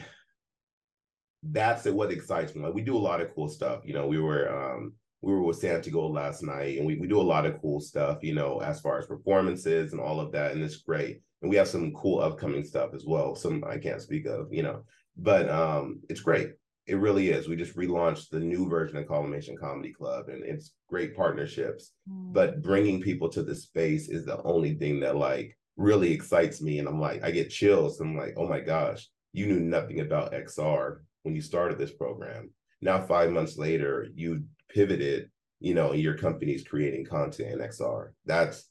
that's 1.43 1.87
what 1.87 2.13
excites 2.13 2.55
me. 2.55 2.63
Like 2.63 2.75
we 2.75 2.83
do 2.83 2.97
a 2.97 2.99
lot 2.99 3.21
of 3.21 3.35
cool 3.35 3.49
stuff. 3.49 3.83
You 3.85 3.95
know, 3.95 4.07
we 4.07 4.21
were 4.21 4.49
um 4.49 4.93
we 5.23 5.33
were 5.33 5.43
with 5.43 5.59
Santiago 5.59 6.07
last 6.07 6.43
night 6.43 6.79
and 6.79 6.87
we, 6.87 6.97
we 6.97 7.09
do 7.09 7.21
a 7.21 7.23
lot 7.23 7.47
of 7.47 7.61
cool 7.61 7.81
stuff, 7.81 8.19
you 8.23 8.35
know, 8.35 8.61
as 8.61 8.81
far 8.81 8.99
as 8.99 9.07
performances 9.07 9.93
and 9.93 10.01
all 10.01 10.21
of 10.21 10.31
that. 10.33 10.53
And 10.53 10.63
it's 10.63 10.77
great. 10.77 11.23
And 11.43 11.51
we 11.51 11.57
have 11.57 11.69
some 11.69 11.93
cool 11.93 12.21
upcoming 12.21 12.65
stuff 12.65 12.91
as 12.95 13.05
well. 13.07 13.35
Some 13.35 13.65
I 13.67 13.79
can't 13.79 14.03
speak 14.03 14.27
of, 14.27 14.53
you 14.53 14.63
know, 14.63 14.85
but 15.17 15.49
um 15.49 16.01
it's 16.09 16.21
great. 16.21 16.53
It 16.87 16.97
really 16.97 17.29
is. 17.31 17.49
We 17.49 17.57
just 17.57 17.77
relaunched 17.77 18.31
the 18.31 18.41
new 18.41 18.69
version 18.69 18.97
of 18.97 19.07
Collimation 19.07 19.57
Comedy 19.57 19.93
Club 19.93 20.29
and 20.29 20.43
it's 20.43 20.73
great 20.89 21.15
partnerships. 21.15 21.93
Mm. 22.11 22.33
But 22.33 22.63
bringing 22.63 23.01
people 23.01 23.29
to 23.31 23.43
the 23.43 23.55
space 23.55 24.09
is 24.09 24.25
the 24.25 24.43
only 24.43 24.75
thing 24.75 25.01
that 25.01 25.17
like 25.17 25.57
really 25.77 26.13
excites 26.13 26.61
me. 26.61 26.79
And 26.79 26.89
I'm 26.89 27.01
like, 27.01 27.23
I 27.23 27.31
get 27.31 27.51
chills. 27.51 28.01
I'm 28.01 28.17
like, 28.17 28.35
oh 28.37 28.49
my 28.49 28.61
gosh, 28.61 29.07
you 29.33 29.47
knew 29.47 29.61
nothing 29.61 30.01
about 30.01 30.33
XR 30.33 30.99
when 31.23 31.35
you 31.35 31.41
started 31.41 31.79
this 31.79 31.93
program. 31.93 32.51
Now, 32.81 33.01
five 33.01 33.31
months 33.31 33.57
later, 33.57 34.07
you 34.15 34.45
pivoted, 34.71 35.31
you 35.61 35.75
know, 35.75 35.93
your 35.93 36.17
company's 36.17 36.67
creating 36.67 37.07
content 37.07 37.53
in 37.53 37.59
XR. 37.59 38.11
That's 38.25 38.69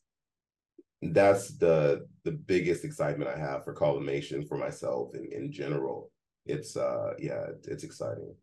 that's 1.01 1.49
the 1.57 2.07
the 2.23 2.31
biggest 2.31 2.83
excitement 2.83 3.29
I 3.29 3.37
have 3.37 3.63
for 3.63 3.73
collimation 3.73 4.45
for 4.45 4.57
myself 4.57 5.13
and 5.13 5.31
in 5.31 5.51
general. 5.51 6.11
It's 6.45 6.75
uh 6.75 7.13
yeah, 7.19 7.47
it's 7.67 7.83
exciting. 7.83 8.33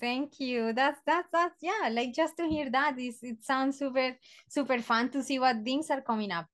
Thank 0.00 0.40
you. 0.40 0.72
That's 0.72 1.00
that's 1.06 1.28
that's 1.32 1.56
yeah, 1.60 1.88
like 1.90 2.14
just 2.14 2.36
to 2.36 2.46
hear 2.46 2.70
that 2.70 2.98
is 2.98 3.18
it 3.22 3.44
sounds 3.44 3.78
super 3.78 4.16
super 4.48 4.80
fun 4.80 5.10
to 5.10 5.22
see 5.22 5.38
what 5.38 5.64
things 5.64 5.90
are 5.90 6.00
coming 6.00 6.30
up. 6.30 6.46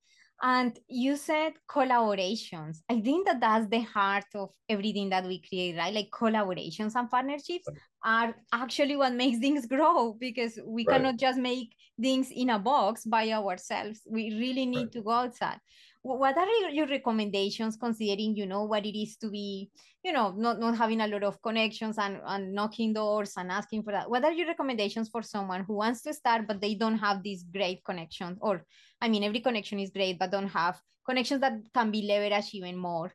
And 0.43 0.79
you 0.89 1.17
said 1.17 1.55
collaborations. 1.71 2.79
I 2.91 3.01
think 3.01 3.27
that 3.27 3.41
that's 3.41 3.69
the 3.69 3.81
heart 3.81 4.27
of 4.35 4.51
everything 4.69 5.09
that 5.11 5.25
we 5.25 5.41
create, 5.41 5.77
right? 5.77 5.95
Like 5.95 6.11
collaborations 6.11 6.97
and 6.97 7.09
partnerships 7.09 7.67
are 8.05 8.35
actually 8.53 8.97
what 8.97 9.15
makes 9.15 9.39
things 9.45 9.67
grow 9.67 10.15
because 10.19 10.59
we 10.65 10.85
right. 10.85 10.97
cannot 10.97 11.17
just 11.17 11.39
make 11.39 11.75
things 12.01 12.29
in 12.31 12.51
a 12.51 12.59
box 12.59 13.05
by 13.05 13.31
ourselves. 13.31 14.01
We 14.07 14.37
really 14.39 14.67
need 14.67 14.77
right. 14.77 14.93
to 14.93 15.03
go 15.03 15.11
outside 15.11 15.59
what 16.05 16.37
are 16.37 16.71
your 16.71 16.87
recommendations 16.87 17.79
considering 17.79 18.37
you 18.37 18.45
know 18.45 18.65
what 18.65 18.85
it 18.85 18.97
is 18.97 19.17
to 19.17 19.31
be 19.31 19.71
you 20.03 20.13
know 20.13 20.35
not 20.37 20.61
not 20.61 20.77
having 20.77 21.01
a 21.01 21.07
lot 21.09 21.23
of 21.23 21.41
connections 21.41 21.97
and, 21.97 22.21
and 22.27 22.53
knocking 22.53 22.93
doors 22.93 23.33
and 23.39 23.51
asking 23.51 23.83
for 23.83 23.91
that 23.91 24.09
what 24.09 24.23
are 24.23 24.33
your 24.33 24.47
recommendations 24.47 25.09
for 25.09 25.23
someone 25.23 25.65
who 25.65 25.73
wants 25.77 26.03
to 26.03 26.13
start 26.13 26.47
but 26.47 26.61
they 26.61 26.75
don't 26.75 26.99
have 26.99 27.23
these 27.23 27.43
great 27.45 27.83
connections 27.85 28.37
or 28.43 28.63
i 29.01 29.09
mean 29.09 29.25
every 29.25 29.41
connection 29.41 29.81
is 29.81 29.91
great 29.91 30.19
but 30.19 30.31
don't 30.31 30.49
have 30.49 30.79
connections 31.07 31.41
that 31.41 31.55
can 31.73 31.91
be 31.91 32.07
leveraged 32.07 32.53
even 32.53 32.77
more 32.77 33.11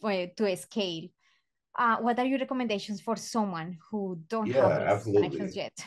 for, 0.00 0.26
to 0.36 0.56
scale 0.56 1.06
uh, 1.78 1.96
what 1.98 2.18
are 2.18 2.26
your 2.26 2.40
recommendations 2.40 3.00
for 3.00 3.14
someone 3.14 3.78
who 3.88 4.18
don't 4.28 4.48
yeah, 4.48 4.68
have 4.68 4.80
these 4.80 4.88
absolutely. 4.88 5.28
connections 5.28 5.56
yet 5.56 5.84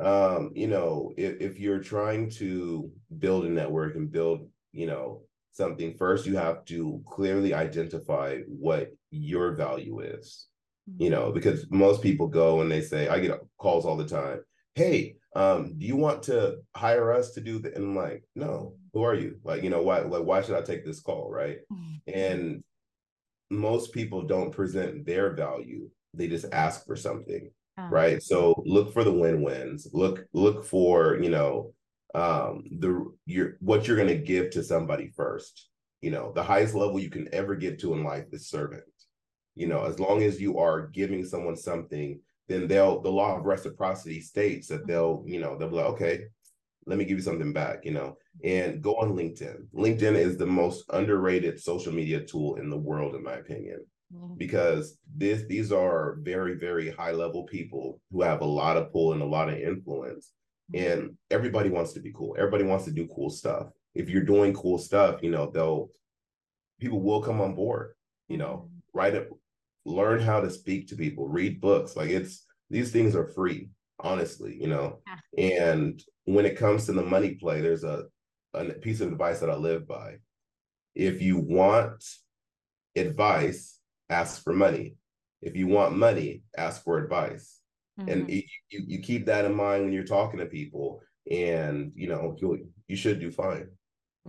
um, 0.00 0.52
you 0.54 0.68
know 0.68 1.12
if, 1.16 1.40
if 1.40 1.58
you're 1.58 1.82
trying 1.82 2.30
to 2.30 2.90
build 3.18 3.44
a 3.44 3.50
network 3.50 3.96
and 3.96 4.10
build 4.10 4.48
you 4.72 4.86
know 4.86 5.22
something, 5.52 5.94
first 5.94 6.26
you 6.26 6.36
have 6.36 6.64
to 6.66 7.02
clearly 7.06 7.54
identify 7.54 8.38
what 8.46 8.92
your 9.10 9.54
value 9.54 10.00
is. 10.00 10.46
Mm-hmm. 10.88 11.02
You 11.02 11.10
know, 11.10 11.32
because 11.32 11.66
most 11.70 12.02
people 12.02 12.28
go 12.28 12.60
and 12.60 12.70
they 12.70 12.80
say, 12.80 13.08
I 13.08 13.20
get 13.20 13.38
calls 13.58 13.84
all 13.84 13.96
the 13.96 14.06
time. 14.06 14.40
Hey, 14.74 15.16
um, 15.36 15.74
do 15.78 15.86
you 15.86 15.96
want 15.96 16.22
to 16.24 16.58
hire 16.74 17.12
us 17.12 17.32
to 17.32 17.40
do 17.40 17.58
that? 17.60 17.74
And 17.74 17.84
I'm 17.84 17.96
like, 17.96 18.24
no, 18.34 18.74
who 18.92 19.02
are 19.02 19.14
you? 19.14 19.38
Like, 19.44 19.62
you 19.62 19.70
know, 19.70 19.82
why 19.82 20.00
like 20.00 20.24
why 20.24 20.42
should 20.42 20.56
I 20.56 20.62
take 20.62 20.84
this 20.84 21.00
call? 21.00 21.30
Right. 21.30 21.58
Mm-hmm. 21.72 22.18
And 22.18 22.64
most 23.50 23.92
people 23.92 24.22
don't 24.22 24.52
present 24.52 25.04
their 25.04 25.34
value. 25.34 25.90
They 26.14 26.28
just 26.28 26.46
ask 26.52 26.86
for 26.86 26.96
something. 26.96 27.50
Uh-huh. 27.80 27.88
Right. 27.94 28.22
So 28.22 28.62
look 28.66 28.92
for 28.92 29.04
the 29.04 29.12
win-wins. 29.12 29.88
Look, 29.92 30.26
look 30.32 30.64
for, 30.64 31.16
you 31.20 31.30
know, 31.30 31.72
um 32.14 32.64
the 32.80 33.04
your 33.26 33.56
what 33.60 33.86
you're 33.86 33.96
going 33.96 34.08
to 34.08 34.16
give 34.16 34.50
to 34.50 34.64
somebody 34.64 35.12
first 35.14 35.68
you 36.00 36.10
know 36.10 36.32
the 36.34 36.42
highest 36.42 36.74
level 36.74 36.98
you 36.98 37.08
can 37.08 37.32
ever 37.32 37.54
get 37.54 37.78
to 37.78 37.94
in 37.94 38.02
life 38.02 38.24
is 38.32 38.48
servant 38.48 38.82
you 39.54 39.68
know 39.68 39.84
as 39.84 40.00
long 40.00 40.20
as 40.22 40.40
you 40.40 40.58
are 40.58 40.88
giving 40.88 41.24
someone 41.24 41.56
something 41.56 42.18
then 42.48 42.66
they'll 42.66 43.00
the 43.00 43.08
law 43.08 43.36
of 43.36 43.44
reciprocity 43.44 44.20
states 44.20 44.66
that 44.66 44.88
they'll 44.88 45.22
you 45.24 45.38
know 45.38 45.56
they'll 45.56 45.68
be 45.70 45.76
like 45.76 45.86
okay 45.86 46.24
let 46.86 46.98
me 46.98 47.04
give 47.04 47.16
you 47.16 47.22
something 47.22 47.52
back 47.52 47.84
you 47.84 47.92
know 47.92 48.16
and 48.42 48.82
go 48.82 48.94
on 48.96 49.12
linkedin 49.12 49.64
linkedin 49.72 50.16
is 50.16 50.36
the 50.36 50.46
most 50.46 50.84
underrated 50.92 51.60
social 51.60 51.92
media 51.92 52.20
tool 52.24 52.56
in 52.56 52.68
the 52.70 52.76
world 52.76 53.14
in 53.14 53.22
my 53.22 53.34
opinion 53.34 53.78
mm-hmm. 54.14 54.34
because 54.36 54.98
this 55.16 55.44
these 55.48 55.72
are 55.72 56.16
very 56.20 56.54
very 56.54 56.90
high 56.90 57.12
level 57.12 57.44
people 57.44 58.00
who 58.10 58.22
have 58.22 58.40
a 58.40 58.44
lot 58.44 58.76
of 58.76 58.92
pull 58.92 59.12
and 59.12 59.22
a 59.22 59.26
lot 59.26 59.48
of 59.48 59.58
influence 59.58 60.32
mm-hmm. 60.72 61.02
and 61.02 61.16
everybody 61.30 61.68
wants 61.68 61.92
to 61.92 62.00
be 62.00 62.12
cool 62.12 62.34
everybody 62.38 62.64
wants 62.64 62.84
to 62.84 62.92
do 62.92 63.08
cool 63.14 63.30
stuff 63.30 63.68
if 63.94 64.08
you're 64.08 64.22
doing 64.22 64.52
cool 64.54 64.78
stuff 64.78 65.22
you 65.22 65.30
know 65.30 65.50
they'll 65.52 65.90
people 66.80 67.00
will 67.00 67.22
come 67.22 67.40
on 67.40 67.54
board 67.54 67.94
you 68.28 68.36
know 68.36 68.66
mm-hmm. 68.66 68.98
write 68.98 69.14
it 69.14 69.30
learn 69.84 70.20
how 70.20 70.40
to 70.40 70.50
speak 70.50 70.88
to 70.88 70.96
people 70.96 71.28
read 71.28 71.60
books 71.60 71.96
like 71.96 72.10
it's 72.10 72.44
these 72.68 72.92
things 72.92 73.16
are 73.16 73.26
free 73.26 73.68
honestly 74.00 74.56
you 74.60 74.68
know 74.68 75.00
yeah. 75.06 75.64
and 75.66 76.02
when 76.24 76.46
it 76.46 76.56
comes 76.56 76.86
to 76.86 76.92
the 76.92 77.02
money 77.02 77.34
play 77.34 77.60
there's 77.60 77.84
a, 77.84 78.04
a 78.54 78.64
piece 78.64 79.00
of 79.00 79.10
advice 79.10 79.40
that 79.40 79.50
i 79.50 79.54
live 79.54 79.86
by 79.86 80.16
if 80.94 81.22
you 81.22 81.38
want 81.38 82.04
advice 82.96 83.79
ask 84.10 84.42
for 84.42 84.52
money. 84.52 84.96
If 85.40 85.56
you 85.56 85.66
want 85.66 85.96
money 85.96 86.42
ask 86.56 86.84
for 86.84 86.98
advice. 86.98 87.56
Mm-hmm. 87.98 88.08
and 88.08 88.30
you, 88.30 88.42
you 88.70 88.98
keep 89.00 89.26
that 89.26 89.44
in 89.44 89.54
mind 89.54 89.84
when 89.84 89.92
you're 89.92 90.04
talking 90.04 90.38
to 90.38 90.46
people 90.46 91.02
and 91.30 91.92
you 91.94 92.08
know 92.08 92.34
you 92.38 92.68
you 92.88 92.96
should 92.96 93.20
do 93.20 93.30
fine. 93.30 93.68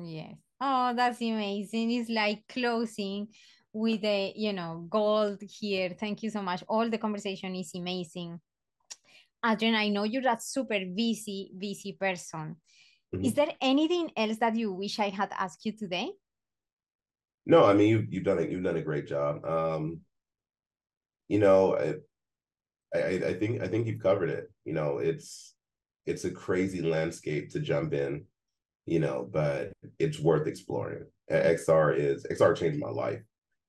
Yes. 0.02 0.36
Oh 0.60 0.94
that's 0.96 1.22
amazing. 1.22 1.91
It's 1.91 2.10
like 2.10 2.44
closing 2.50 3.28
with 3.72 4.04
a, 4.04 4.34
you 4.36 4.54
know 4.54 4.86
gold 4.89 5.41
here. 5.41 5.91
Thank 5.98 6.24
you 6.24 6.30
so 6.30 6.41
much. 6.41 6.63
All 6.67 6.89
the 6.89 6.98
conversation 6.98 7.56
is 7.56 7.72
amazing. 7.76 8.39
Adrian 9.44 9.76
i 9.76 9.89
know 9.89 10.04
you're 10.04 10.28
a 10.28 10.38
super 10.39 10.80
busy 10.86 11.52
busy 11.58 11.94
person. 11.94 12.56
Mm-hmm. 13.13 13.26
is 13.26 13.34
there 13.34 13.52
anything 13.60 14.10
else 14.15 14.38
that 14.38 14.56
you 14.56 14.72
wish 14.72 14.98
i 14.98 15.10
had 15.10 15.30
asked 15.38 15.65
you 15.65 15.74
today 15.74 16.12
no 17.45 17.65
i 17.65 17.73
mean 17.73 17.89
you, 17.89 18.08
you've 18.10 18.23
done 18.23 18.39
it 18.39 18.49
you've 18.49 18.63
done 18.63 18.77
a 18.77 18.82
great 18.82 19.08
job. 19.08 19.45
Um 19.45 20.01
you 21.27 21.39
know 21.39 21.75
I, 21.77 22.97
I 22.97 23.30
i 23.30 23.34
think 23.34 23.62
i 23.62 23.67
think 23.67 23.88
you've 23.88 24.04
covered 24.04 24.30
it. 24.30 24.51
You 24.65 24.73
know 24.73 24.97
it's 24.97 25.56
it's 26.06 26.25
a 26.25 26.32
crazy 26.32 26.82
landscape 26.82 27.51
to 27.51 27.60
jump 27.60 27.93
in 27.93 28.25
you 28.86 28.99
know 28.99 29.27
but 29.32 29.71
it's 29.99 30.19
worth 30.19 30.47
exploring. 30.47 31.06
Xr 31.32 31.97
is 31.97 32.25
xr 32.30 32.56
changed 32.56 32.80
my 32.80 32.89
life 32.89 33.21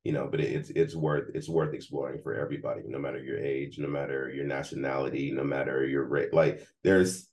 you 0.04 0.12
know 0.12 0.26
but 0.26 0.40
it's 0.40 0.70
it's 0.70 0.94
worth 0.94 1.30
it's 1.34 1.48
worth 1.48 1.74
exploring 1.74 2.20
for 2.22 2.34
everybody 2.34 2.82
no 2.86 2.98
matter 2.98 3.22
your 3.22 3.38
age 3.38 3.78
no 3.78 3.88
matter 3.88 4.30
your 4.30 4.44
nationality 4.44 5.30
no 5.30 5.44
matter 5.44 5.86
your 5.86 6.04
rate 6.04 6.34
like 6.34 6.66
there's 6.82 7.28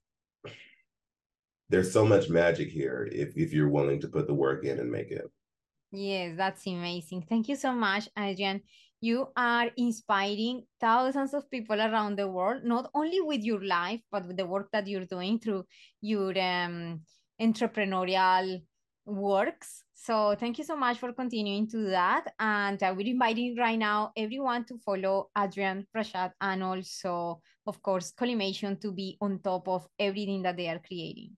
there's 1.70 1.92
so 1.92 2.06
much 2.06 2.30
magic 2.30 2.70
here 2.70 3.10
if 3.12 3.36
if 3.36 3.54
you're 3.54 3.70
willing 3.70 4.00
to 4.00 4.08
put 4.08 4.28
the 4.28 4.34
work 4.34 4.66
in 4.66 4.80
and 4.80 4.92
make 4.92 5.10
it 5.12 5.30
yes 5.92 6.36
that's 6.38 6.66
amazing 6.68 7.22
thank 7.28 7.48
you 7.48 7.56
so 7.56 7.72
much 7.74 8.08
adrian 8.18 8.62
you 9.02 9.28
are 9.36 9.70
inspiring 9.78 10.64
thousands 10.80 11.34
of 11.34 11.50
people 11.50 11.80
around 11.80 12.18
the 12.18 12.28
world 12.28 12.64
not 12.64 12.90
only 12.94 13.22
with 13.22 13.42
your 13.44 13.64
life 13.64 14.02
but 14.12 14.28
with 14.28 14.38
the 14.38 14.46
work 14.46 14.70
that 14.72 14.88
you're 14.88 15.06
doing 15.06 15.40
through 15.40 15.64
your 16.02 16.38
um, 16.40 17.02
entrepreneurial 17.42 18.62
works. 19.10 19.84
So 19.94 20.36
thank 20.40 20.58
you 20.58 20.64
so 20.64 20.76
much 20.76 20.98
for 20.98 21.12
continuing 21.14 21.68
to 21.70 21.90
that. 21.90 22.34
And 22.40 22.82
uh, 22.82 22.94
we're 22.96 23.08
inviting 23.08 23.56
right 23.58 23.78
now 23.78 24.12
everyone 24.16 24.66
to 24.66 24.78
follow 24.78 25.30
Adrian 25.38 25.86
Rashad 25.96 26.32
and 26.40 26.64
also, 26.64 27.42
of 27.68 27.82
course, 27.82 28.12
Collimation 28.12 28.78
to 28.80 28.92
be 28.92 29.18
on 29.20 29.40
top 29.40 29.68
of 29.68 29.88
everything 29.98 30.42
that 30.44 30.58
they 30.58 30.70
are 30.70 30.80
creating. 30.80 31.36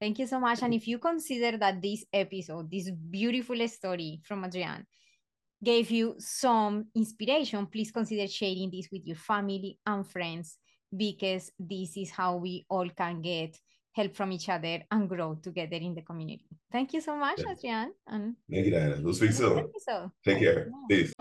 Thank 0.00 0.18
you 0.18 0.26
so 0.26 0.40
much. 0.40 0.62
And 0.62 0.72
if 0.72 0.88
you 0.88 0.98
consider 0.98 1.58
that 1.58 1.82
this 1.82 2.04
episode, 2.12 2.70
this 2.70 2.90
beautiful 2.90 3.68
story 3.68 4.20
from 4.24 4.44
Adrian, 4.44 4.86
gave 5.62 5.90
you 5.90 6.14
some 6.18 6.86
inspiration, 6.94 7.66
please 7.66 7.90
consider 7.90 8.26
sharing 8.26 8.70
this 8.70 8.88
with 8.90 9.02
your 9.04 9.16
family 9.16 9.78
and 9.86 10.08
friends 10.08 10.56
because 10.96 11.52
this 11.58 11.96
is 11.96 12.10
how 12.10 12.36
we 12.36 12.64
all 12.70 12.88
can 12.88 13.20
get 13.20 13.58
help 13.92 14.14
from 14.14 14.32
each 14.32 14.48
other 14.48 14.82
and 14.90 15.08
grow 15.08 15.34
together 15.34 15.76
in 15.76 15.94
the 15.94 16.02
community. 16.02 16.46
Thank 16.72 16.94
you 16.94 17.00
so 17.00 17.16
much, 17.16 17.40
yeah. 17.40 17.52
Adrian. 17.52 17.92
And 18.06 18.36
Thank 18.50 18.66
you, 18.66 18.72
Diana. 18.72 18.98
We'll 19.02 19.14
speak 19.14 19.32
soon. 19.32 19.68
Take 20.24 20.38
care. 20.38 20.70
Peace. 20.88 21.12